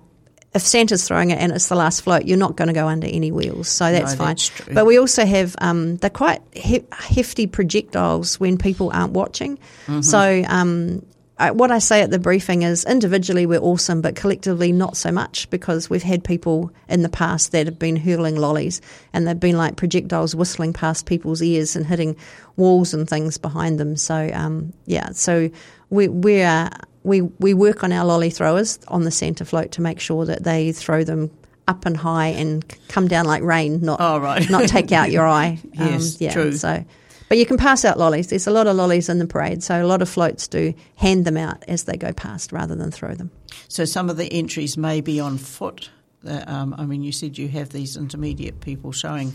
if 0.56 0.62
Santa's 0.62 1.08
throwing 1.08 1.30
it 1.32 1.38
and 1.40 1.52
it's 1.52 1.68
the 1.68 1.76
last 1.76 2.02
float, 2.02 2.26
you're 2.26 2.38
not 2.38 2.56
going 2.56 2.70
to 2.70 2.74
go 2.74 2.88
under 2.88 3.06
any 3.08 3.32
wheels, 3.32 3.68
so 3.68 3.92
that's 3.92 4.14
No, 4.14 4.18
fine. 4.18 4.28
that's. 4.30 4.52
But 4.74 4.86
we 4.86 4.98
also 4.98 5.26
have 5.26 5.56
um, 5.60 5.98
they're 5.98 6.10
quite 6.10 6.42
he- 6.54 6.86
hefty 6.92 7.46
projectiles 7.46 8.40
when 8.40 8.58
people 8.58 8.90
aren't 8.94 9.14
watching. 9.14 9.58
Mm-hmm. 9.86 10.02
So 10.02 10.44
um, 10.48 11.06
I, 11.38 11.52
what 11.52 11.70
I 11.72 11.80
say 11.80 12.02
at 12.02 12.10
the 12.12 12.20
briefing 12.20 12.62
is 12.62 12.86
individually 12.86 13.46
we're 13.46 13.60
awesome, 13.60 14.02
but 14.02 14.16
collectively 14.16 14.72
not 14.72 14.96
so 14.96 15.12
much 15.12 15.50
because 15.50 15.90
we've 15.90 16.02
had 16.02 16.24
people 16.24 16.72
in 16.88 17.02
the 17.02 17.10
past 17.10 17.52
that 17.52 17.66
have 17.68 17.78
been 17.78 17.98
hurling 17.98 18.38
lollies 18.38 18.80
and 19.12 19.28
they've 19.28 19.38
been 19.38 19.58
like 19.58 19.76
projectiles 19.76 20.34
whistling 20.34 20.72
past 20.72 21.06
people's 21.06 21.42
ears 21.42 21.76
and 21.76 21.86
hitting 21.86 22.16
walls 22.56 22.94
and 22.94 23.10
things 23.10 23.38
behind 23.38 23.78
them. 23.80 23.98
So 23.98 24.32
um, 24.34 24.72
yeah, 24.86 25.10
so 25.12 25.50
we 25.90 26.08
we 26.08 26.42
are. 26.44 26.72
We, 27.06 27.22
we 27.22 27.54
work 27.54 27.84
on 27.84 27.92
our 27.92 28.04
lolly 28.06 28.30
throwers 28.30 28.80
on 28.88 29.04
the 29.04 29.12
Santa 29.12 29.46
float 29.46 29.72
to 29.74 29.82
make 29.82 30.00
sure 30.00 30.26
that 30.26 30.44
they 30.44 30.72
throw 30.72 31.04
them 31.04 31.32
up 31.68 31.86
and 31.86 31.96
high 31.98 32.28
and 32.28 32.64
come 32.90 33.08
down 33.08 33.26
like 33.26 33.42
rain, 33.44 33.82
not 33.82 34.00
Oh, 34.02 34.20
right. 34.20 34.48
not 34.50 34.68
take 34.68 34.92
out 34.92 35.12
your 35.12 35.28
eye. 35.28 35.60
Um, 35.80 35.88
Yes, 35.94 36.20
yeah, 36.22 36.32
true. 36.34 36.52
So, 36.54 36.84
but 37.30 37.38
you 37.40 37.46
can 37.46 37.58
pass 37.58 37.84
out 37.86 37.98
lollies. 37.98 38.28
There's 38.28 38.46
a 38.48 38.52
lot 38.52 38.68
of 38.68 38.76
lollies 38.76 39.10
in 39.10 39.18
the 39.20 39.26
parade, 39.26 39.64
so 39.64 39.84
a 39.84 39.88
lot 39.88 40.02
of 40.02 40.10
floats 40.10 40.48
do 40.48 40.74
hand 40.96 41.26
them 41.26 41.38
out 41.38 41.64
as 41.68 41.86
they 41.86 41.98
go 41.98 42.12
past 42.14 42.52
rather 42.52 42.76
than 42.76 42.92
throw 42.92 43.16
them. 43.16 43.32
So 43.68 43.86
some 43.86 44.10
of 44.12 44.18
the 44.18 44.32
entries 44.32 44.78
may 44.78 45.02
be 45.02 45.20
on 45.20 45.38
foot. 45.38 45.90
Uh, 46.28 46.44
um, 46.48 46.76
I 46.78 46.86
mean, 46.86 47.02
you 47.04 47.12
said 47.12 47.38
you 47.38 47.48
have 47.50 47.70
these 47.70 47.98
intermediate 47.98 48.60
people 48.62 48.92
showing 48.92 49.34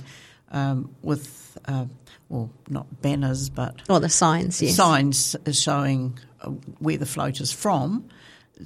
um, 0.53 0.95
with, 1.03 1.59
uh, 1.67 1.87
well, 2.29 2.51
not 2.69 3.03
banners, 3.03 3.49
but 3.51 3.77
Or 3.89 3.99
the 4.01 4.09
signs, 4.09 4.61
yes. 4.63 4.75
signs 4.77 5.37
showing 5.53 6.19
where 6.79 6.97
the 6.97 7.07
float 7.07 7.41
is 7.41 7.53
from. 7.53 8.09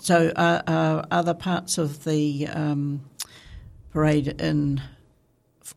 So 0.01 0.29
uh, 0.29 0.63
are 0.67 1.07
other 1.11 1.35
parts 1.35 1.79
of 1.79 2.05
the 2.05 2.49
um, 2.49 3.03
parade 3.93 4.41
in 4.41 4.83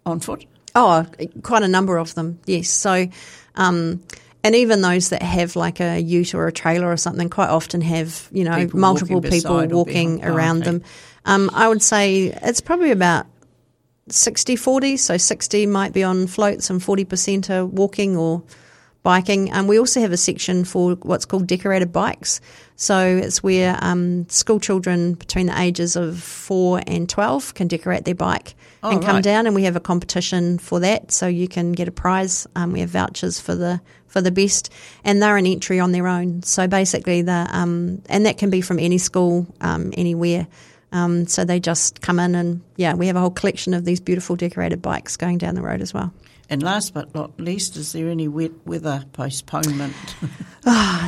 on 0.06 0.20
foot? 0.20 0.46
Oh, 0.76 1.06
quite 1.44 1.64
a 1.64 1.68
number 1.68 1.98
of 1.98 2.14
them, 2.14 2.40
yes. 2.46 2.70
So, 2.70 3.08
um, 3.56 4.04
and 4.44 4.56
even 4.56 4.82
those 4.82 5.10
that 5.10 5.24
have 5.24 5.56
like 5.56 5.80
a 5.80 6.00
ute 6.00 6.36
or 6.36 6.48
a 6.48 6.52
trailer 6.52 6.92
or 6.92 6.98
something 6.98 7.30
quite 7.30 7.50
often 7.50 7.82
have, 7.82 8.30
you 8.32 8.44
know, 8.44 8.56
People 8.56 8.80
multiple 8.80 9.16
walking 9.16 9.32
people 9.32 9.68
walking. 9.68 10.24
Oh, 10.24 10.34
around 10.34 10.64
them. 10.64 10.84
Um, 11.26 11.50
I 11.54 11.68
would 11.68 11.82
say 11.82 12.28
it's 12.44 12.62
probably 12.62 12.92
about 12.92 13.26
60 14.10 14.56
40. 14.56 14.98
So 14.98 15.18
60 15.18 15.66
might 15.66 15.94
be 15.94 16.04
on 16.04 16.28
floats 16.28 16.70
and 16.70 16.80
40% 16.80 17.50
are 17.50 17.66
walking 17.66 18.16
or 18.16 18.44
biking. 19.08 19.50
And 19.52 19.70
we 19.70 19.80
also 19.80 20.02
have 20.02 20.12
a 20.12 20.18
section 20.18 20.66
for 20.66 20.96
what's 20.96 21.24
called 21.24 21.48
decorated 21.48 21.94
bikes. 21.94 22.42
So 22.76 23.00
it's 23.00 23.42
where 23.42 23.80
um, 23.82 24.28
school 24.28 24.60
children 24.60 25.14
between 25.14 25.46
the 25.46 25.58
ages 25.58 25.96
of 25.96 26.22
4 26.22 26.82
and 26.86 27.08
12 27.08 27.54
can 27.54 27.70
decorate 27.70 28.04
their 28.04 28.16
bike 28.16 28.56
Oh, 28.84 28.92
and 28.92 29.02
come 29.02 29.16
right. 29.16 29.24
down. 29.24 29.46
And 29.48 29.56
we 29.56 29.64
have 29.64 29.78
a 29.78 29.80
competition 29.80 30.60
for 30.60 30.82
that. 30.82 31.14
So 31.14 31.26
you 31.26 31.48
can 31.48 31.72
get 31.72 31.88
a 31.88 31.92
prize. 31.92 32.48
Um, 32.58 32.74
we 32.74 32.82
have 32.82 32.90
vouchers 32.90 33.40
for 33.40 33.56
the 33.56 33.80
for 34.08 34.22
the 34.22 34.32
best, 34.32 34.72
and 35.06 35.22
they're 35.22 35.38
an 35.38 35.46
entry 35.46 35.80
on 35.80 35.92
their 35.94 36.08
own. 36.08 36.44
So 36.44 36.68
basically, 36.68 37.22
the 37.22 37.48
um, 37.50 38.02
and 38.10 38.26
that 38.26 38.38
can 38.38 38.50
be 38.50 38.60
from 38.62 38.78
any 38.80 38.98
school, 38.98 39.48
um, 39.62 39.94
anywhere. 39.96 40.48
Um, 40.92 41.28
so 41.28 41.46
they 41.46 41.60
just 41.60 42.02
come 42.02 42.20
in 42.20 42.36
and 42.36 42.62
yeah, 42.76 42.94
we 42.94 43.08
have 43.08 43.16
a 43.16 43.20
whole 43.20 43.32
collection 43.32 43.74
of 43.74 43.86
these 43.86 44.00
beautiful 44.02 44.36
decorated 44.36 44.82
bikes 44.82 45.18
going 45.18 45.38
down 45.38 45.56
the 45.56 45.62
road 45.62 45.82
as 45.82 45.94
well. 45.94 46.12
And 46.50 46.64
last 46.64 46.94
but 46.94 47.14
not 47.14 47.40
least, 47.40 47.76
is 47.76 47.92
there 47.92 48.10
any 48.10 48.28
wet 48.28 48.52
weather 48.66 49.04
postponement? 49.14 49.96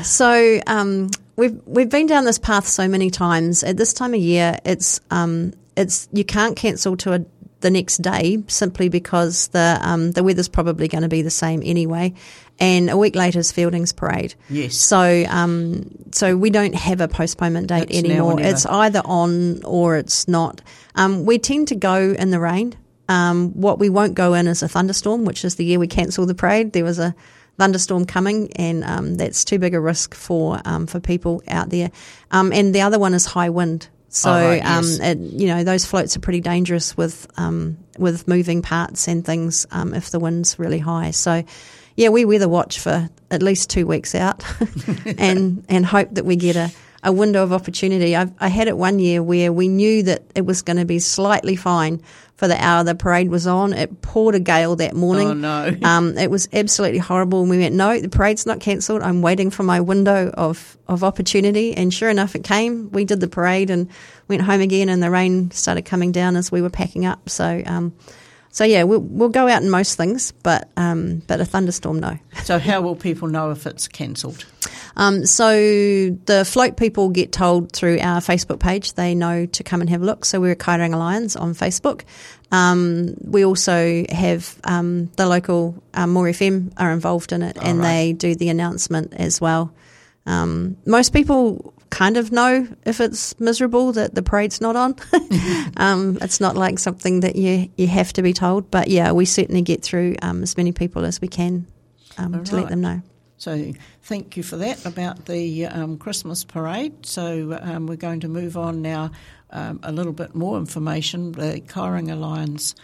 So 0.03 0.61
um, 0.67 1.09
we've 1.35 1.59
we've 1.65 1.89
been 1.89 2.07
down 2.07 2.23
this 2.23 2.39
path 2.39 2.65
so 2.67 2.87
many 2.87 3.09
times. 3.09 3.63
At 3.63 3.75
this 3.75 3.93
time 3.93 4.13
of 4.13 4.19
year, 4.21 4.57
it's 4.63 5.01
um, 5.11 5.53
it's 5.75 6.07
you 6.13 6.23
can't 6.23 6.55
cancel 6.55 6.95
to 6.97 7.13
a, 7.13 7.25
the 7.59 7.69
next 7.69 7.97
day 7.97 8.41
simply 8.47 8.89
because 8.89 9.49
the 9.49 9.77
um, 9.81 10.11
the 10.11 10.23
weather's 10.23 10.47
probably 10.47 10.87
going 10.87 11.01
to 11.01 11.09
be 11.09 11.21
the 11.21 11.29
same 11.29 11.61
anyway. 11.65 12.13
And 12.61 12.89
a 12.89 12.97
week 12.97 13.15
later 13.15 13.39
is 13.39 13.51
Feilding's 13.51 13.93
parade. 13.93 14.35
Yes. 14.49 14.75
So 14.75 15.25
um, 15.27 15.89
so 16.11 16.37
we 16.37 16.49
don't 16.49 16.75
have 16.75 17.01
a 17.01 17.07
postponement 17.07 17.67
date 17.67 17.89
It's 17.89 17.99
anymore. 17.99 18.39
It's 18.39 18.65
either 18.65 19.01
on 19.05 19.63
or 19.63 19.97
it's 19.97 20.27
not. 20.27 20.61
Um, 20.95 21.25
we 21.25 21.39
tend 21.39 21.69
to 21.69 21.75
go 21.75 22.15
in 22.17 22.31
the 22.31 22.39
rain. 22.39 22.75
Um, 23.09 23.49
what 23.51 23.79
we 23.79 23.89
won't 23.89 24.13
go 24.15 24.33
in 24.35 24.47
is 24.47 24.63
a 24.63 24.67
thunderstorm, 24.69 25.25
which 25.25 25.43
is 25.43 25.55
the 25.55 25.65
year 25.65 25.79
we 25.79 25.87
cancelled 25.87 26.29
the 26.29 26.35
parade. 26.35 26.71
There 26.71 26.85
was 26.85 26.99
a 26.99 27.13
thunderstorm 27.57 28.05
coming, 28.05 28.53
and 28.53 28.83
um, 28.85 29.15
that's 29.15 29.43
too 29.43 29.59
big 29.59 29.73
a 29.73 29.79
risk 29.81 30.13
for 30.15 30.61
um, 30.63 30.87
for 30.87 30.99
people 31.01 31.41
out 31.47 31.69
there. 31.69 31.91
Um, 32.31 32.53
and 32.53 32.73
the 32.73 32.81
other 32.81 32.99
one 32.99 33.13
is 33.13 33.25
high 33.25 33.49
wind. 33.49 33.89
So 34.11 34.31
Oh, 34.31 34.49
right, 34.49 34.65
um, 34.65 34.85
yes. 34.85 34.99
it, 34.99 35.17
you 35.19 35.47
know 35.47 35.63
those 35.63 35.85
floats 35.85 36.15
are 36.15 36.19
pretty 36.19 36.41
dangerous 36.41 36.95
with 36.97 37.27
um, 37.37 37.77
with 37.97 38.27
moving 38.27 38.61
parts 38.61 39.07
and 39.07 39.25
things 39.25 39.65
um, 39.71 39.93
if 39.93 40.09
the 40.09 40.19
wind's 40.19 40.57
really 40.57 40.79
high. 40.79 41.11
So 41.11 41.43
yeah, 41.95 42.09
we 42.09 42.25
weather 42.25 42.47
watch 42.49 42.79
for 42.79 43.09
at 43.29 43.43
least 43.43 43.69
two 43.69 43.85
weeks 43.85 44.15
out, 44.15 44.43
and 45.17 45.63
and 45.67 45.85
hope 45.85 46.09
that 46.13 46.25
we 46.25 46.37
get 46.37 46.55
a, 46.55 46.71
a 47.03 47.11
window 47.11 47.43
of 47.43 47.53
opportunity. 47.53 48.15
I've, 48.15 48.31
I 48.39 48.49
had 48.49 48.67
it 48.67 48.77
one 48.77 48.99
year 48.99 49.23
where 49.23 49.53
we 49.53 49.67
knew 49.67 50.03
that 50.03 50.23
it 50.35 50.45
was 50.45 50.61
going 50.61 50.77
to 50.77 50.85
be 50.85 50.99
slightly 50.99 51.55
fine 51.55 52.01
for 52.35 52.47
the 52.47 52.61
hour 52.63 52.83
the 52.83 52.95
parade 52.95 53.29
was 53.29 53.47
on. 53.47 53.73
It 53.73 54.01
poured 54.01 54.35
a 54.35 54.39
gale 54.39 54.77
that 54.77 54.95
morning. 54.95 55.27
Oh, 55.27 55.33
no. 55.33 55.77
Um, 55.83 56.17
it 56.17 56.29
was 56.29 56.47
absolutely 56.53 56.99
horrible. 56.99 57.41
And 57.41 57.49
we 57.49 57.57
went, 57.57 57.75
no, 57.75 57.99
the 57.99 58.09
parade's 58.09 58.45
not 58.45 58.59
cancelled. 58.59 59.01
I'm 59.01 59.21
waiting 59.21 59.49
for 59.49 59.63
my 59.63 59.81
window 59.81 60.29
of, 60.29 60.77
of 60.87 61.03
opportunity. 61.03 61.75
And 61.75 61.93
sure 61.93 62.09
enough, 62.09 62.35
it 62.35 62.43
came. 62.43 62.91
We 62.91 63.05
did 63.05 63.19
the 63.19 63.27
parade 63.27 63.69
and 63.69 63.89
went 64.27 64.41
home 64.43 64.61
again, 64.61 64.87
and 64.87 65.01
the 65.01 65.09
rain 65.09 65.51
started 65.51 65.83
coming 65.83 66.11
down 66.11 66.35
as 66.35 66.51
we 66.51 66.61
were 66.61 66.69
packing 66.69 67.05
up. 67.05 67.29
So, 67.29 67.63
um, 67.65 67.93
so 68.51 68.63
yeah, 68.63 68.83
we'll, 68.83 69.01
we'll 69.01 69.29
go 69.29 69.47
out 69.47 69.61
in 69.63 69.69
most 69.69 69.95
things, 69.95 70.31
but 70.31 70.69
um, 70.77 71.21
but 71.27 71.39
a 71.39 71.45
thunderstorm, 71.45 71.99
no. 71.99 72.17
so 72.43 72.59
how 72.59 72.81
will 72.81 72.95
people 72.95 73.27
know 73.27 73.51
if 73.51 73.65
it's 73.67 73.87
cancelled? 73.87 74.45
Um, 74.99 75.25
so 75.25 75.53
the 75.53 76.43
float 76.45 76.75
people 76.75 77.07
get 77.07 77.31
told 77.31 77.71
through 77.71 77.99
our 78.01 78.19
Facebook 78.19 78.59
page. 78.59 78.95
They 78.95 79.15
know 79.15 79.45
to 79.45 79.63
come 79.63 79.79
and 79.79 79.89
have 79.89 80.01
a 80.01 80.05
look. 80.05 80.25
So 80.25 80.41
we're 80.41 80.57
Kairanga 80.57 80.99
Lions 80.99 81.37
on 81.37 81.53
Facebook. 81.53 82.01
Um, 82.51 83.15
we 83.21 83.45
also 83.45 84.03
have 84.09 84.59
um, 84.65 85.05
the 85.15 85.25
local 85.25 85.81
um, 85.93 86.11
More 86.11 86.25
FM 86.25 86.73
are 86.75 86.91
involved 86.91 87.31
in 87.31 87.43
it, 87.43 87.57
and 87.61 87.79
right. 87.79 87.85
they 87.85 88.13
do 88.13 88.35
the 88.35 88.49
announcement 88.49 89.13
as 89.13 89.39
well. 89.39 89.73
Um, 90.25 90.75
most 90.85 91.13
people 91.13 91.73
kind 91.89 92.17
of 92.17 92.33
know 92.33 92.67
if 92.85 92.99
it's 92.99 93.39
miserable 93.39 93.93
that 93.93 94.13
the 94.13 94.21
parade's 94.21 94.59
not 94.59 94.75
on. 94.75 94.95
um, 95.77 96.17
it's 96.21 96.41
not 96.41 96.57
like 96.57 96.77
something 96.77 97.21
that 97.21 97.37
you 97.37 97.69
you 97.77 97.87
have 97.87 98.11
to 98.13 98.21
be 98.21 98.33
told, 98.33 98.69
but 98.69 98.89
yeah, 98.89 99.13
we 99.13 99.23
certainly 99.23 99.61
get 99.61 99.81
through 99.81 100.17
um, 100.21 100.43
as 100.43 100.57
many 100.57 100.73
people 100.73 101.05
as 101.05 101.21
we 101.21 101.29
can 101.29 101.67
um, 102.17 102.43
to 102.43 102.55
let 102.57 102.67
them 102.67 102.81
know. 102.81 103.01
So 103.39 103.71
thank 104.03 104.35
you 104.35 104.43
for 104.43 104.57
that 104.57 104.85
about 104.85 105.25
the 105.25 105.65
um, 105.65 105.97
Christmas 105.97 106.43
parade. 106.43 107.05
So 107.05 107.57
um, 107.61 107.87
we're 107.87 107.95
going 107.95 108.19
to 108.19 108.27
move 108.27 108.57
on 108.57 108.81
now. 108.81 109.11
Um, 109.51 109.79
a 109.81 109.91
little 109.91 110.13
bit 110.13 110.35
more 110.35 110.57
information. 110.57 111.31
The 111.31 111.61
Kairanga 111.65 112.19
Lions 112.19 112.75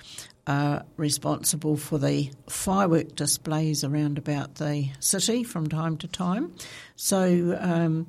are 0.48 0.86
responsible 0.98 1.76
for 1.76 1.98
the 1.98 2.32
firework 2.48 3.16
displays 3.16 3.84
around 3.84 4.18
about 4.18 4.56
the 4.56 4.90
city 5.00 5.44
from 5.44 5.68
time 5.68 5.98
to 5.98 6.08
time. 6.08 6.56
So 6.96 7.58
um, 7.60 8.08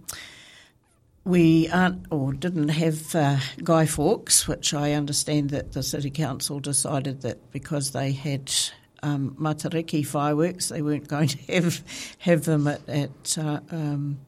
we 1.24 1.68
aren't 1.68 2.06
or 2.10 2.32
didn't 2.32 2.68
have 2.68 3.14
uh, 3.14 3.38
Guy 3.64 3.86
Fawkes, 3.86 4.46
which 4.46 4.72
I 4.72 4.92
understand 4.92 5.50
that 5.50 5.72
the 5.72 5.82
City 5.82 6.10
Council 6.10 6.60
decided 6.60 7.22
that 7.22 7.50
because 7.50 7.90
they 7.90 8.12
had 8.12 8.52
um, 9.02 9.36
Matariki 9.38 10.06
fireworks, 10.06 10.68
they 10.68 10.82
weren't 10.82 11.08
going 11.08 11.28
to 11.28 11.52
have 11.54 11.82
have 12.18 12.44
them 12.44 12.66
at, 12.66 12.88
at 12.88 13.38
uh, 13.38 13.60
um, 13.70 14.20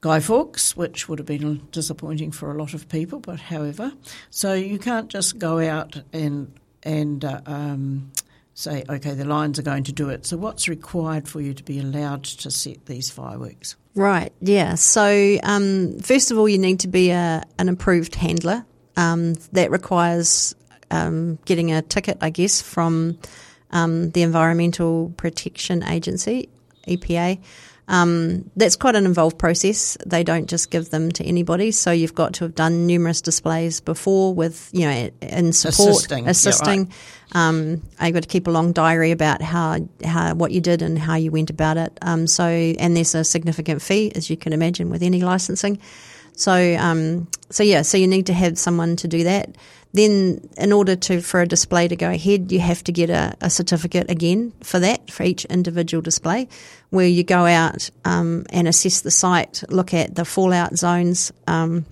Guy 0.00 0.20
Fawkes, 0.20 0.76
which 0.76 1.08
would 1.08 1.18
have 1.18 1.26
been 1.26 1.66
disappointing 1.70 2.30
for 2.30 2.50
a 2.50 2.54
lot 2.54 2.74
of 2.74 2.88
people. 2.88 3.20
But 3.20 3.40
however, 3.40 3.92
so 4.30 4.54
you 4.54 4.78
can't 4.78 5.08
just 5.08 5.38
go 5.38 5.58
out 5.58 6.00
and 6.12 6.52
and 6.82 7.24
uh, 7.24 7.40
um, 7.46 8.12
say, 8.54 8.84
okay, 8.88 9.14
the 9.14 9.24
Lions 9.24 9.58
are 9.58 9.62
going 9.62 9.84
to 9.84 9.92
do 9.92 10.08
it. 10.08 10.24
So 10.24 10.36
what's 10.36 10.68
required 10.68 11.28
for 11.28 11.40
you 11.40 11.52
to 11.54 11.62
be 11.62 11.78
allowed 11.78 12.24
to 12.24 12.50
set 12.50 12.86
these 12.86 13.10
fireworks? 13.10 13.76
Right, 13.94 14.32
yeah. 14.40 14.74
So, 14.76 15.38
um, 15.42 15.98
first 16.00 16.30
of 16.30 16.38
all, 16.38 16.48
you 16.48 16.58
need 16.58 16.80
to 16.80 16.88
be 16.88 17.10
a, 17.10 17.42
an 17.58 17.68
approved 17.68 18.14
handler. 18.14 18.64
Um, 18.98 19.34
that 19.52 19.70
requires 19.70 20.54
um, 20.90 21.38
getting 21.44 21.70
a 21.70 21.82
ticket, 21.82 22.16
I 22.22 22.30
guess, 22.30 22.62
from 22.62 23.18
um, 23.70 24.10
the 24.10 24.22
Environmental 24.22 25.12
Protection 25.16 25.82
Agency, 25.82 26.48
EPA. 26.86 27.38
Um, 27.88 28.50
that's 28.56 28.74
quite 28.74 28.96
an 28.96 29.06
involved 29.06 29.38
process. 29.38 29.96
They 30.04 30.24
don't 30.24 30.48
just 30.48 30.70
give 30.70 30.90
them 30.90 31.12
to 31.12 31.24
anybody. 31.24 31.70
So 31.70 31.92
you've 31.92 32.14
got 32.14 32.34
to 32.34 32.44
have 32.44 32.54
done 32.54 32.86
numerous 32.86 33.20
displays 33.20 33.80
before 33.80 34.34
with, 34.34 34.68
you 34.72 34.86
know, 34.86 35.10
in 35.22 35.52
support, 35.52 35.90
Assisting, 35.90 36.24
yeah, 36.24 36.30
assisting. 36.30 36.92
Um, 37.32 37.82
I 38.00 38.10
got 38.10 38.24
to 38.24 38.28
keep 38.28 38.48
a 38.48 38.50
long 38.50 38.72
diary 38.72 39.12
about 39.12 39.40
how, 39.40 39.78
how 40.04 40.34
what 40.34 40.50
you 40.50 40.60
did 40.60 40.82
and 40.82 40.98
how 40.98 41.14
you 41.14 41.30
went 41.30 41.50
about 41.50 41.76
it. 41.76 41.96
Um, 42.02 42.26
so 42.26 42.44
and 42.44 42.96
there's 42.96 43.14
a 43.14 43.22
significant 43.22 43.82
fee, 43.82 44.10
as 44.16 44.30
you 44.30 44.36
can 44.36 44.52
imagine, 44.52 44.90
with 44.90 45.02
any 45.02 45.20
licensing. 45.20 45.78
So 46.34 46.76
um, 46.76 47.28
so 47.50 47.62
yeah, 47.62 47.82
so 47.82 47.98
you 47.98 48.08
need 48.08 48.26
to 48.26 48.34
have 48.34 48.58
someone 48.58 48.96
to 48.96 49.08
do 49.08 49.24
that. 49.24 49.56
Then, 49.96 50.46
in 50.58 50.72
order 50.72 50.94
to 50.94 51.22
for 51.22 51.40
a 51.40 51.46
display 51.46 51.88
to 51.88 51.96
go 51.96 52.10
ahead, 52.10 52.52
you 52.52 52.60
have 52.60 52.84
to 52.84 52.92
get 52.92 53.08
a, 53.08 53.34
a 53.40 53.48
certificate 53.48 54.10
again 54.10 54.52
for 54.62 54.78
that 54.78 55.10
for 55.10 55.22
each 55.22 55.46
individual 55.46 56.02
display, 56.02 56.48
where 56.90 57.06
you 57.06 57.24
go 57.24 57.46
out 57.46 57.88
um, 58.04 58.44
and 58.50 58.68
assess 58.68 59.00
the 59.00 59.10
site, 59.10 59.64
look 59.70 59.94
at 59.94 60.14
the 60.14 60.26
fallout 60.26 60.76
zones. 60.76 61.32
Um, 61.46 61.86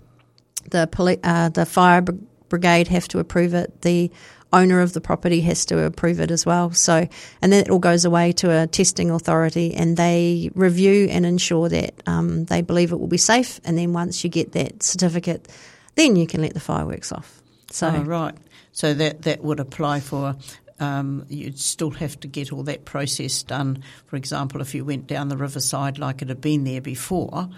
the 0.70 0.86
poli- 0.86 1.20
uh, 1.24 1.48
the 1.48 1.64
fire 1.64 2.02
brigade 2.02 2.88
have 2.88 3.08
to 3.08 3.20
approve 3.20 3.54
it. 3.54 3.80
The 3.80 4.10
owner 4.52 4.80
of 4.80 4.92
the 4.92 5.00
property 5.00 5.40
has 5.40 5.64
to 5.66 5.84
approve 5.84 6.20
it 6.20 6.30
as 6.30 6.44
well. 6.44 6.72
So, 6.72 7.08
and 7.40 7.52
then 7.52 7.64
it 7.64 7.70
all 7.70 7.78
goes 7.78 8.04
away 8.04 8.32
to 8.32 8.50
a 8.50 8.66
testing 8.66 9.10
authority, 9.10 9.72
and 9.74 9.96
they 9.96 10.50
review 10.54 11.08
and 11.10 11.24
ensure 11.24 11.70
that 11.70 11.94
um, 12.06 12.44
they 12.44 12.60
believe 12.60 12.92
it 12.92 13.00
will 13.00 13.06
be 13.06 13.16
safe. 13.16 13.60
And 13.64 13.78
then 13.78 13.94
once 13.94 14.24
you 14.24 14.28
get 14.30 14.52
that 14.52 14.82
certificate, 14.82 15.48
then 15.94 16.16
you 16.16 16.26
can 16.26 16.42
let 16.42 16.52
the 16.52 16.60
fireworks 16.60 17.10
off. 17.10 17.40
So, 17.74 17.88
Oh, 17.88 18.02
right. 18.02 18.34
So 18.70 18.94
that, 18.94 19.22
that 19.22 19.42
would 19.42 19.58
apply 19.58 19.98
for, 19.98 20.36
um, 20.78 21.26
you'd 21.28 21.58
still 21.58 21.90
have 21.90 22.18
to 22.20 22.28
get 22.28 22.52
all 22.52 22.62
that 22.64 22.84
process 22.84 23.42
done. 23.42 23.82
For 24.06 24.14
example, 24.16 24.60
if 24.60 24.74
you 24.74 24.84
went 24.84 25.08
down 25.08 25.28
the 25.28 25.36
riverside 25.36 25.98
like 25.98 26.22
it 26.22 26.28
had 26.28 26.40
been 26.40 26.62
there 26.62 26.80
before. 26.80 27.48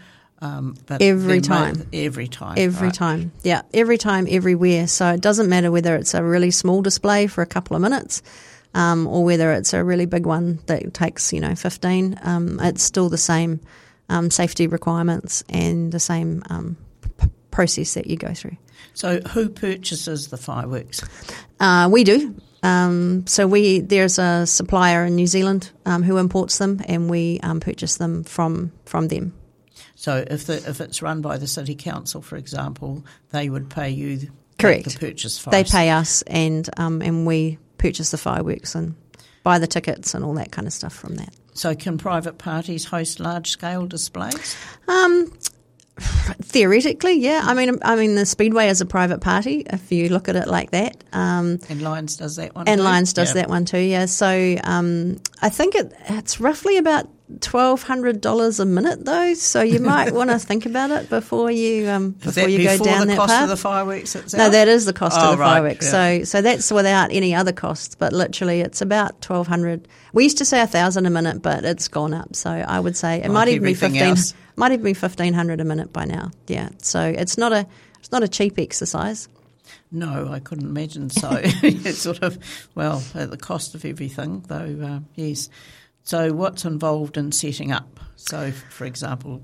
Um, 0.41 0.75
but 0.87 1.03
Every 1.03 1.41
time. 1.41 1.87
every 1.93 2.29
time. 2.29 2.55
Every 2.59 2.89
right. 2.89 2.95
time. 2.95 3.33
Yeah, 3.43 3.63
every 3.75 3.99
time, 3.99 4.27
everywhere. 4.29 4.87
So 4.87 5.11
it 5.11 5.21
doesn't 5.21 5.49
matter 5.49 5.71
whether 5.71 5.97
it's 5.97 6.15
a 6.15 6.23
really 6.23 6.51
small 6.51 6.81
display 6.83 7.27
for 7.27 7.43
a 7.43 7.47
couple 7.47 7.77
of 7.77 7.83
minutes 7.83 8.23
um, 8.75 9.07
or 9.07 9.23
whether 9.25 9.53
it's 9.53 9.75
a 9.75 9.85
really 9.85 10.07
big 10.07 10.25
one 10.27 10.61
that 10.67 10.95
takes, 10.95 11.33
you 11.33 11.41
know, 11.41 11.55
15. 11.55 12.19
Um, 12.23 12.59
it's 12.63 12.83
still 12.83 13.09
the 13.11 13.19
same 13.19 13.61
um, 14.09 14.31
safety 14.31 14.67
requirements 14.67 15.45
and 15.49 15.93
the 15.93 16.01
same 16.01 16.43
um, 16.51 16.77
p- 17.19 17.29
process 17.51 17.95
that 17.95 18.07
you 18.07 18.17
go 18.17 18.33
through. 18.35 18.57
So 18.95 19.21
who 19.21 19.49
purchases 19.49 20.29
the 20.29 20.37
fireworks? 20.37 21.03
Uh, 21.61 21.89
we 21.91 22.05
do. 22.05 22.35
Um, 22.63 23.27
so 23.27 23.47
we 23.47 23.81
there's 23.81 24.19
a 24.19 24.47
supplier 24.47 25.05
in 25.05 25.15
New 25.15 25.27
Zealand 25.27 25.71
um, 25.85 26.03
who 26.03 26.17
imports 26.17 26.59
them, 26.59 26.81
and 26.87 27.09
we 27.11 27.39
um, 27.43 27.61
purchase 27.61 27.97
them 27.97 28.25
from 28.25 28.73
from 28.85 29.09
them. 29.09 29.35
So 29.95 30.25
if 30.29 30.47
the, 30.47 30.57
if 30.69 30.81
it's 30.81 31.01
run 31.01 31.23
by 31.23 31.39
the 31.39 31.47
city 31.47 31.75
council, 31.75 32.23
for 32.23 32.37
example, 32.37 33.05
they 33.31 33.49
would 33.49 33.71
pay 33.71 33.91
you 33.91 34.31
Correct. 34.59 34.85
The 34.85 34.99
purchase 34.99 35.43
They 35.45 35.65
pay 35.65 35.91
us, 35.91 36.23
and 36.23 36.69
um, 36.77 37.03
and 37.03 37.27
we 37.27 37.59
purchase 37.79 38.11
the 38.11 38.19
fireworks 38.19 38.75
and 38.75 38.95
buy 39.43 39.59
the 39.59 39.67
tickets 39.67 40.15
and 40.15 40.25
all 40.25 40.35
that 40.35 40.51
kind 40.51 40.67
of 40.67 40.73
stuff 40.73 40.95
from 40.95 41.17
that. 41.17 41.35
So 41.53 41.75
can 41.75 41.99
private 41.99 42.39
parties 42.39 42.85
host 42.85 43.21
large 43.21 43.51
scale 43.51 43.87
displays? 43.87 44.57
Um, 44.89 45.33
theoretically, 45.99 47.15
yeah. 47.15 47.41
I 47.45 47.55
mean, 47.55 47.79
I 47.83 47.97
mean, 47.97 48.15
the 48.15 48.27
Speedway 48.27 48.69
is 48.69 48.81
a 48.81 48.87
private 48.87 49.21
party 49.21 49.65
if 49.71 49.91
you 49.91 50.09
look 50.09 50.29
at 50.29 50.37
it 50.37 50.47
like 50.49 50.71
that. 50.73 51.03
Um, 51.13 51.59
And 51.69 51.83
Lions 51.83 52.17
does 52.17 52.37
that 52.37 52.55
one. 52.55 52.69
and 52.69 52.79
too? 52.79 52.85
Lions 52.85 53.13
does 53.13 53.29
Yeah. 53.31 53.43
that 53.43 53.49
one 53.49 53.65
too, 53.65 53.79
yeah. 53.79 54.07
So 54.07 54.57
um, 54.65 55.17
I 55.43 55.49
think 55.49 55.75
it, 55.75 55.93
it's 56.09 56.41
roughly 56.41 56.77
about 56.77 57.09
twelve 57.41 57.83
hundred 57.83 58.21
dollars 58.21 58.61
a 58.61 58.65
minute, 58.65 59.05
though. 59.05 59.35
So 59.35 59.61
you 59.63 59.81
might 59.81 60.13
want 60.13 60.31
to 60.31 60.39
think 60.41 60.67
about 60.67 60.91
it 60.91 61.09
before 61.11 61.51
you 61.51 61.89
um, 61.89 62.11
before 62.13 62.49
you 62.49 62.59
go 62.65 62.73
before 62.73 62.87
down 62.87 63.01
the 63.01 63.07
that 63.07 63.17
cost 63.17 63.31
path. 63.33 63.43
of 63.45 63.49
the 63.49 63.57
fireworks 63.57 64.15
itself? 64.15 64.39
no, 64.39 64.51
that 64.51 64.69
is 64.69 64.85
the 64.85 64.93
cost 64.93 65.19
Oh, 65.21 65.33
of 65.33 65.37
the 65.37 65.43
right, 65.43 65.55
fireworks. 65.55 65.87
yeah. 65.87 66.19
So 66.19 66.25
so 66.25 66.43
that's 66.43 66.71
without 66.71 67.11
any 67.13 67.35
other 67.35 67.53
costs. 67.53 67.95
But 67.95 68.13
literally, 68.13 68.61
it's 68.61 68.81
about 68.81 69.21
twelve 69.23 69.47
hundred. 69.47 69.89
We 70.13 70.25
used 70.25 70.39
to 70.39 70.45
say 70.45 70.61
a 70.61 70.67
thousand 70.67 71.07
a 71.07 71.11
minute, 71.11 71.43
but 71.43 71.65
it's 71.65 71.89
gone 71.89 72.15
up. 72.15 72.37
So 72.37 72.51
I 72.51 72.79
would 72.81 72.97
say 72.97 73.17
it 73.19 73.23
Like 73.23 73.31
might 73.33 73.49
even 73.49 73.63
be 73.65 73.71
everything 73.73 73.93
fifteen. 73.93 74.09
else. 74.11 74.35
Might 74.59 74.73
even 74.73 74.85
be 74.85 74.95
fifteen 74.95 75.35
hundred 75.35 75.61
a 75.61 75.65
minute 75.65 75.93
by 75.93 76.07
now. 76.07 76.31
Yeah. 76.47 76.71
So 76.81 77.01
it's 77.03 77.37
not 77.37 77.53
a 77.53 77.67
it's 77.99 78.11
not 78.11 78.23
a 78.23 78.29
cheap 78.29 78.59
exercise. 78.59 79.29
No, 79.91 80.31
I 80.33 80.39
couldn't 80.39 80.65
imagine 80.67 81.11
so. 81.11 81.29
it's 81.43 81.99
sort 81.99 82.23
of, 82.23 82.39
well, 82.75 83.03
at 83.15 83.31
the 83.31 83.37
cost 83.37 83.75
of 83.75 83.85
everything, 83.85 84.45
though, 84.49 84.79
uh, 84.83 85.01
yes. 85.15 85.49
So, 86.07 86.33
what's 86.33 86.65
involved 86.65 87.17
in 87.17 87.33
setting 87.33 87.73
up? 87.73 87.99
So, 88.15 88.53
for 88.53 88.85
example, 88.87 89.43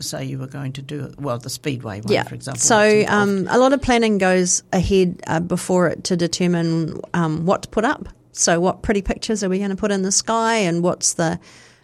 say 0.00 0.24
you 0.24 0.38
were 0.38 0.46
going 0.46 0.72
to 0.72 0.82
do 0.82 1.04
it, 1.04 1.20
well, 1.20 1.38
the 1.38 1.50
Speedway 1.50 2.00
one, 2.00 2.10
Yeah. 2.12 2.22
for 2.22 2.34
example. 2.34 2.60
So 2.60 3.04
um, 3.08 3.46
a 3.50 3.58
lot 3.58 3.72
of 3.74 3.82
planning 3.82 4.16
goes 4.16 4.62
ahead 4.72 5.20
uh, 5.26 5.40
before 5.40 5.88
it 5.88 6.04
to 6.04 6.16
determine 6.16 6.98
um, 7.12 7.44
what 7.44 7.62
to 7.64 7.68
put 7.68 7.84
up. 7.84 8.08
So 8.32 8.58
what 8.58 8.82
pretty 8.82 9.02
pictures 9.02 9.44
are 9.44 9.50
we 9.50 9.58
going 9.58 9.70
to 9.70 9.76
put 9.76 9.90
in 9.90 10.02
the 10.02 10.10
sky, 10.12 10.56
and 10.56 10.82
what's 10.82 11.14
the 11.14 11.38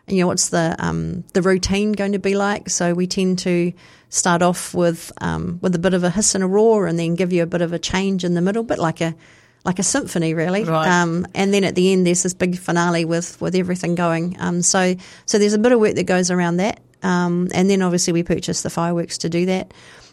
you 0.07 0.21
know 0.21 0.27
what's 0.27 0.49
the 0.49 0.75
um, 0.79 1.25
the 1.35 1.43
routine 1.43 1.93
going 1.93 2.13
to 2.13 2.19
be 2.19 2.35
like? 2.35 2.71
So 2.71 2.95
we 2.95 3.07
tend 3.07 3.41
to 3.41 3.73
start 4.09 4.41
off 4.41 4.73
with 4.75 5.13
um, 5.21 5.59
with 5.61 5.75
a 5.75 5.79
bit 5.79 5.93
of 5.95 6.03
a 6.05 6.11
hiss 6.11 6.35
and 6.35 6.43
a 6.45 6.47
roar, 6.47 6.87
and 6.87 6.99
then 6.99 7.15
give 7.15 7.33
you 7.33 7.43
a 7.43 7.47
bit 7.47 7.61
of 7.61 7.73
a 7.73 7.79
change 7.79 8.25
in 8.25 8.35
the 8.35 8.41
middle, 8.41 8.63
bit 8.63 8.79
like 8.79 9.01
a 9.01 9.15
like 9.65 9.79
a 9.79 9.83
symphony, 9.83 10.35
really. 10.35 10.65
Right. 10.65 10.87
Um, 10.87 11.27
and 11.35 11.53
then 11.53 11.65
at 11.65 11.75
the 11.75 11.93
end, 11.93 12.07
there's 12.07 12.23
this 12.23 12.35
big 12.35 12.59
finale 12.59 13.05
with 13.05 13.41
with 13.41 13.55
everything 13.55 13.95
going. 13.95 14.37
Um, 14.39 14.63
so 14.63 14.95
so 15.27 15.39
there's 15.39 15.55
a 15.55 15.59
bit 15.59 15.73
of 15.73 15.81
work 15.81 15.95
that 15.95 16.05
goes 16.05 16.31
around 16.31 16.59
that, 16.59 16.81
um, 17.03 17.49
and 17.55 17.69
then 17.69 17.83
obviously 17.83 18.13
we 18.13 18.23
purchase 18.23 18.63
the 18.63 18.71
fireworks 18.71 19.19
to 19.19 19.29
do 19.29 19.47
that. 19.47 19.73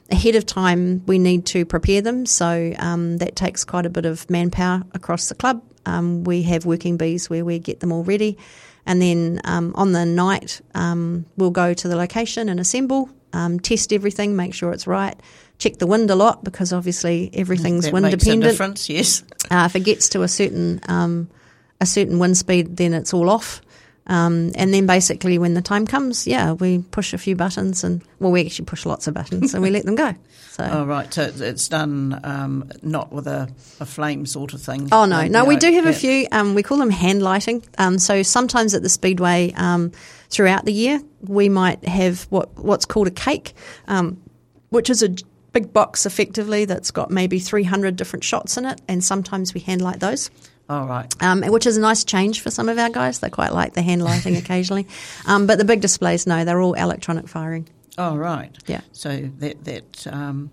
Ahead 0.09 0.35
of 0.35 0.45
time, 0.45 1.05
we 1.05 1.19
need 1.19 1.45
to 1.47 1.65
prepare 1.65 2.01
them, 2.01 2.25
so 2.25 2.73
um, 2.79 3.17
that 3.17 3.35
takes 3.35 3.63
quite 3.63 3.85
a 3.85 3.89
bit 3.89 4.05
of 4.05 4.29
manpower 4.29 4.83
across 4.93 5.29
the 5.29 5.35
club. 5.35 5.63
Um, 5.85 6.23
we 6.25 6.43
have 6.43 6.65
working 6.65 6.97
bees 6.97 7.29
where 7.29 7.45
we 7.45 7.59
get 7.59 7.79
them 7.79 7.91
all 7.91 8.03
ready, 8.03 8.37
and 8.85 9.01
then 9.01 9.39
um, 9.45 9.71
on 9.75 9.93
the 9.93 10.05
night 10.05 10.61
um, 10.75 11.25
we'll 11.37 11.51
go 11.51 11.73
to 11.73 11.87
the 11.87 11.95
location 11.95 12.49
and 12.49 12.59
assemble, 12.59 13.09
um, 13.31 13.59
test 13.59 13.93
everything, 13.93 14.35
make 14.35 14.53
sure 14.53 14.73
it's 14.73 14.85
right, 14.85 15.17
check 15.62 15.78
the 15.78 15.86
wind 15.88 16.10
a 16.10 16.15
lot 16.15 16.43
because 16.43 16.74
obviously 16.74 17.30
everything's 17.34 17.86
that 17.86 17.93
wind 17.93 18.06
makes 18.06 18.15
a 18.15 18.17
dependent. 18.17 18.52
difference, 18.52 18.89
yes. 18.89 19.24
Uh, 19.52 19.65
if 19.69 19.76
it 19.76 19.82
gets 19.82 20.10
to 20.10 20.24
a 20.24 20.28
certain 20.28 20.82
um, 20.88 21.30
a 21.80 21.86
certain 21.86 22.17
wind 22.19 22.36
speed, 22.38 22.78
then 22.78 22.93
it's 22.93 23.13
all 23.13 23.30
off. 23.30 23.62
Um, 24.08 24.52
and 24.56 24.74
then 24.74 24.88
basically, 24.88 25.38
when 25.38 25.54
the 25.54 25.62
time 25.62 25.86
comes, 25.86 26.26
yeah, 26.26 26.54
we 26.54 26.80
push 26.80 27.13
a 27.13 27.19
few 27.19 27.36
buttons, 27.36 27.84
and 27.84 28.02
well, 28.19 28.32
we 28.32 28.43
actually 28.43 28.65
push 28.65 28.86
lots 28.86 29.06
of 29.08 29.13
buttons, 29.13 29.54
and 29.54 29.62
we 29.62 29.69
let 29.69 29.86
them 29.86 29.95
go. 29.95 30.13
So, 30.52 30.67
Oh, 30.69 30.86
right. 30.86 31.12
So, 31.13 31.32
it's 31.34 31.69
done 31.69 32.19
um, 32.26 32.69
not 32.82 33.13
with 33.13 33.26
a, 33.26 33.47
a 33.80 33.86
flame 33.86 34.26
sort 34.26 34.54
of 34.54 34.62
thing. 34.62 34.89
oh 34.91 35.06
no, 35.06 35.26
no, 35.28 35.45
we 35.45 35.56
do 35.56 35.71
have 35.71 35.86
a 35.86 35.93
few. 35.93 36.28
Um, 36.34 36.56
we 36.56 36.62
call 36.62 36.78
them 36.78 36.89
hand 36.89 37.24
lighting. 37.24 37.63
Um, 37.78 37.97
so 37.97 38.21
sometimes 38.21 38.74
at 38.74 38.82
the 38.84 38.89
speedway, 38.89 39.54
um, 39.56 39.93
throughout 40.30 40.65
the 40.65 40.74
year, 40.74 41.00
we 41.21 41.47
might 41.47 41.86
have 41.86 42.24
what 42.24 42.50
what's 42.60 42.86
called 42.86 43.08
a 43.08 43.12
cake, 43.12 43.54
um, 43.88 44.21
which 44.71 44.89
is 44.89 45.02
a 45.04 45.15
big 45.53 45.73
box, 45.73 46.05
effectively 46.05 46.65
that's 46.65 46.91
got 46.91 47.11
maybe 47.11 47.39
three 47.39 47.63
hundred 47.63 47.95
different 47.95 48.23
shots 48.23 48.57
in 48.57 48.65
it, 48.65 48.81
and 48.87 49.03
sometimes 49.03 49.53
we 49.53 49.59
hand 49.59 49.81
light 49.81 49.99
those. 49.99 50.29
Oh, 50.69 50.85
right. 50.85 51.13
um, 51.21 51.41
which 51.41 51.65
is 51.65 51.75
a 51.75 51.81
nice 51.81 52.05
change 52.05 52.39
for 52.39 52.49
some 52.49 52.69
of 52.69 52.77
our 52.77 52.89
guys. 52.89 53.19
They 53.19 53.29
quite 53.29 53.51
like 53.51 53.73
the 53.73 53.81
hand 53.81 54.01
lighting 54.01 54.37
occasionally. 54.37 54.87
Um, 55.25 55.45
but 55.45 55.57
the 55.57 55.65
big 55.65 55.81
displays, 55.81 56.25
no, 56.25 56.45
they're 56.45 56.61
all 56.61 56.75
electronic 56.75 57.27
firing. 57.27 57.67
Oh, 57.97 58.15
right. 58.15 58.55
Yeah. 58.67 58.79
So 58.93 59.29
that 59.39 59.65
that 59.65 60.07
um, 60.07 60.49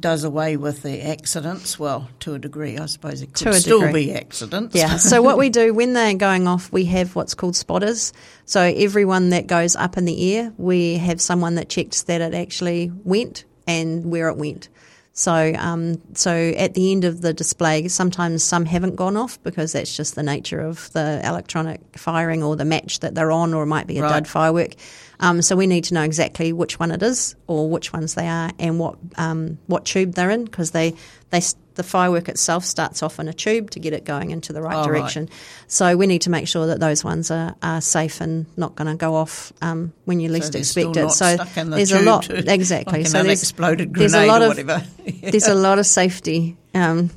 does 0.00 0.24
away 0.24 0.56
with 0.56 0.82
the 0.82 1.00
accidents. 1.00 1.78
Well, 1.78 2.08
to 2.20 2.34
a 2.34 2.38
degree, 2.40 2.76
I 2.76 2.86
suppose 2.86 3.22
it 3.22 3.34
could 3.34 3.54
still 3.54 3.82
degree. 3.82 4.06
be 4.06 4.14
accidents. 4.14 4.74
Yeah. 4.74 4.96
so 4.96 5.22
what 5.22 5.38
we 5.38 5.48
do 5.62 5.72
when 5.72 5.92
they're 5.92 6.14
going 6.14 6.48
off, 6.48 6.72
we 6.72 6.84
have 6.86 7.14
what's 7.14 7.34
called 7.34 7.54
spotters. 7.54 8.12
So 8.46 8.60
everyone 8.60 9.30
that 9.30 9.46
goes 9.46 9.76
up 9.76 9.96
in 9.96 10.06
the 10.06 10.36
air, 10.36 10.52
we 10.56 10.96
have 10.96 11.20
someone 11.20 11.54
that 11.56 11.68
checks 11.68 12.02
that 12.04 12.20
it 12.20 12.34
actually 12.34 12.90
went 13.04 13.44
and 13.80 14.10
where 14.10 14.28
it 14.28 14.36
went. 14.36 14.68
So, 15.14 15.52
um, 15.58 16.00
so 16.14 16.32
at 16.56 16.72
the 16.72 16.90
end 16.90 17.04
of 17.04 17.20
the 17.20 17.34
display, 17.34 17.86
sometimes 17.88 18.42
some 18.42 18.64
haven't 18.64 18.96
gone 18.96 19.14
off 19.18 19.42
because 19.42 19.72
that's 19.72 19.94
just 19.94 20.14
the 20.14 20.22
nature 20.22 20.60
of 20.60 20.90
the 20.92 21.20
electronic 21.22 21.80
firing 21.98 22.42
or 22.42 22.56
the 22.56 22.64
match 22.64 23.00
that 23.00 23.14
they're 23.14 23.30
on, 23.30 23.52
or 23.52 23.62
it 23.64 23.66
might 23.66 23.86
be 23.86 23.98
a 23.98 24.02
Right. 24.02 24.08
dud 24.08 24.26
firework. 24.26 24.74
Um, 25.20 25.42
so 25.42 25.54
we 25.54 25.66
need 25.66 25.84
to 25.84 25.94
know 25.94 26.02
exactly 26.02 26.52
which 26.54 26.80
one 26.80 26.90
it 26.90 27.02
is 27.02 27.36
or 27.46 27.68
which 27.68 27.92
ones 27.92 28.14
they 28.14 28.26
are 28.26 28.50
and 28.58 28.78
what 28.78 28.96
um, 29.18 29.58
what 29.66 29.84
tube 29.84 30.14
they're 30.14 30.30
in 30.30 30.44
because 30.46 30.70
they 30.70 30.94
they 31.30 31.42
the 31.74 31.82
firework 31.82 32.28
itself 32.28 32.64
starts 32.64 33.02
off 33.02 33.18
in 33.18 33.28
a 33.28 33.32
tube 33.32 33.70
to 33.70 33.80
get 33.80 33.92
it 33.92 34.04
going 34.04 34.30
into 34.30 34.52
the 34.52 34.60
right 34.60 34.74
Oh, 34.74 34.80
right. 34.80 34.86
direction. 34.88 35.28
So 35.66 35.96
we 35.96 36.06
need 36.06 36.22
to 36.22 36.30
make 36.30 36.46
sure 36.48 36.66
that 36.66 36.80
those 36.80 37.02
ones 37.04 37.30
are, 37.30 37.54
are 37.62 37.80
safe 37.80 38.20
and 38.20 38.46
not 38.56 38.74
going 38.76 38.88
to 38.88 38.94
go 38.96 39.14
off 39.14 39.52
um, 39.62 39.92
when 40.04 40.20
you 40.20 40.28
least 40.28 40.52
they're 40.52 40.60
expect 40.60 40.96
it. 40.96 41.10
so 41.10 41.34
stuck 41.34 41.56
in 41.56 41.70
the 41.70 41.76
there's 41.76 41.92
a 41.92 42.02
lot 42.02 42.24
to- 42.24 42.36
exactly. 42.52 42.98
like 43.00 43.06
so 43.08 43.22
there's 43.22 43.52
there's 43.52 44.14
a 44.14 44.26
lot 44.26 44.42
or 44.42 44.46
of 44.46 44.48
whatever. 44.50 44.84
there's 45.22 45.46
a 45.48 45.54
lot 45.54 45.78
of 45.78 45.86
safety, 45.86 46.56
um, 46.74 47.10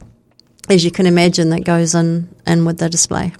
as 0.69 0.83
you 0.83 0.91
can 0.91 1.05
imagine, 1.05 1.49
that 1.49 1.63
goes 1.63 1.93
in 1.95 2.27
in 2.47 2.65
with 2.65 2.77
the 2.79 2.89
display. 2.89 3.33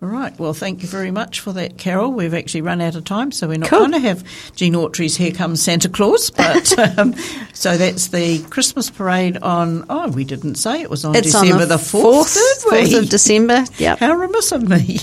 All 0.00 0.08
right. 0.08 0.38
Well, 0.38 0.54
thank 0.54 0.82
you 0.82 0.88
very 0.88 1.10
much 1.10 1.40
for 1.40 1.52
that, 1.54 1.76
Carol. 1.76 2.12
We've 2.12 2.32
actually 2.32 2.60
run 2.60 2.80
out 2.80 2.94
of 2.94 3.04
time, 3.04 3.32
so 3.32 3.48
we're 3.48 3.58
not 3.58 3.68
Cool. 3.68 3.80
going 3.80 3.90
to 3.92 3.98
have 3.98 4.22
Gene 4.54 4.74
Autry's 4.74 5.16
Here 5.16 5.32
Comes 5.32 5.60
Santa 5.60 5.88
Claus. 5.88 6.30
But 6.30 6.78
um, 6.98 7.16
so 7.52 7.76
that's 7.76 8.06
the 8.08 8.38
Christmas 8.44 8.90
parade 8.90 9.38
on. 9.38 9.84
Oh, 9.90 10.08
we 10.10 10.22
didn't 10.22 10.54
say 10.54 10.80
it 10.82 10.88
was 10.88 11.04
on 11.04 11.16
It's 11.16 11.26
December 11.32 11.62
on 11.62 11.68
the 11.68 11.78
fourth. 11.78 12.36
fourth, 12.62 12.94
of 12.94 13.08
December. 13.08 13.64
Yep. 13.78 13.98
How 13.98 14.14
remiss 14.14 14.52
of 14.52 14.68
me. 14.68 14.98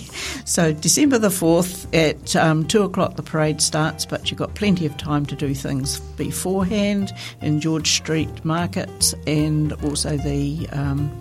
So 0.45 0.71
December 0.71 1.17
the 1.17 1.29
fourth 1.29 1.93
at 1.93 2.34
um, 2.38 2.65
two 2.65 2.84
o'clock 2.84 3.17
the 3.17 3.23
parade 3.23 3.62
starts, 3.62 4.05
but 4.05 4.31
you've 4.31 4.38
got 4.39 4.55
plenty 4.55 4.86
of 4.86 4.95
time 4.95 5.25
to 5.25 5.36
do 5.36 5.53
things 5.53 5.99
beforehand 5.99 7.12
in 7.41 7.60
George 7.60 7.91
Street 7.91 8.45
markets 8.45 9.13
and 9.27 9.73
also 9.84 10.15
the. 10.15 10.69
Um, 10.71 11.12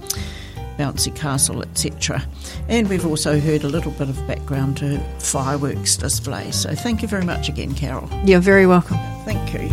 Bouncy 0.78 1.14
Castle, 1.14 1.62
etc. 1.62 2.22
And 2.68 2.88
we've 2.88 3.06
also 3.06 3.40
heard 3.40 3.64
a 3.64 3.68
little 3.68 3.92
bit 3.92 4.08
of 4.08 4.26
background 4.26 4.78
to 4.78 4.98
fireworks 5.18 5.96
display. 5.96 6.50
So 6.50 6.74
thank 6.74 7.02
you 7.02 7.08
very 7.08 7.24
much 7.24 7.48
again, 7.48 7.74
Carol. 7.74 8.08
You're 8.24 8.40
very 8.40 8.66
welcome. 8.66 8.98
Thank 9.24 9.52
you. 9.52 9.68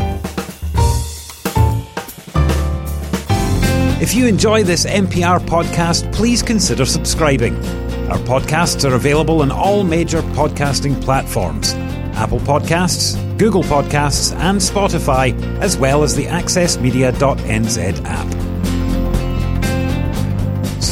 If 4.01 4.15
you 4.15 4.25
enjoy 4.25 4.63
this 4.63 4.85
MPR 4.85 5.39
podcast, 5.41 6.11
please 6.11 6.41
consider 6.41 6.85
subscribing. 6.85 7.55
Our 8.09 8.17
podcasts 8.17 8.89
are 8.89 8.95
available 8.95 9.43
on 9.43 9.51
all 9.51 9.83
major 9.83 10.21
podcasting 10.33 11.01
platforms 11.03 11.75
Apple 12.15 12.39
Podcasts, 12.39 13.15
Google 13.37 13.63
Podcasts, 13.63 14.35
and 14.35 14.59
Spotify, 14.59 15.39
as 15.59 15.77
well 15.77 16.03
as 16.03 16.15
the 16.15 16.25
AccessMedia.nz 16.25 18.05
app. 18.05 18.50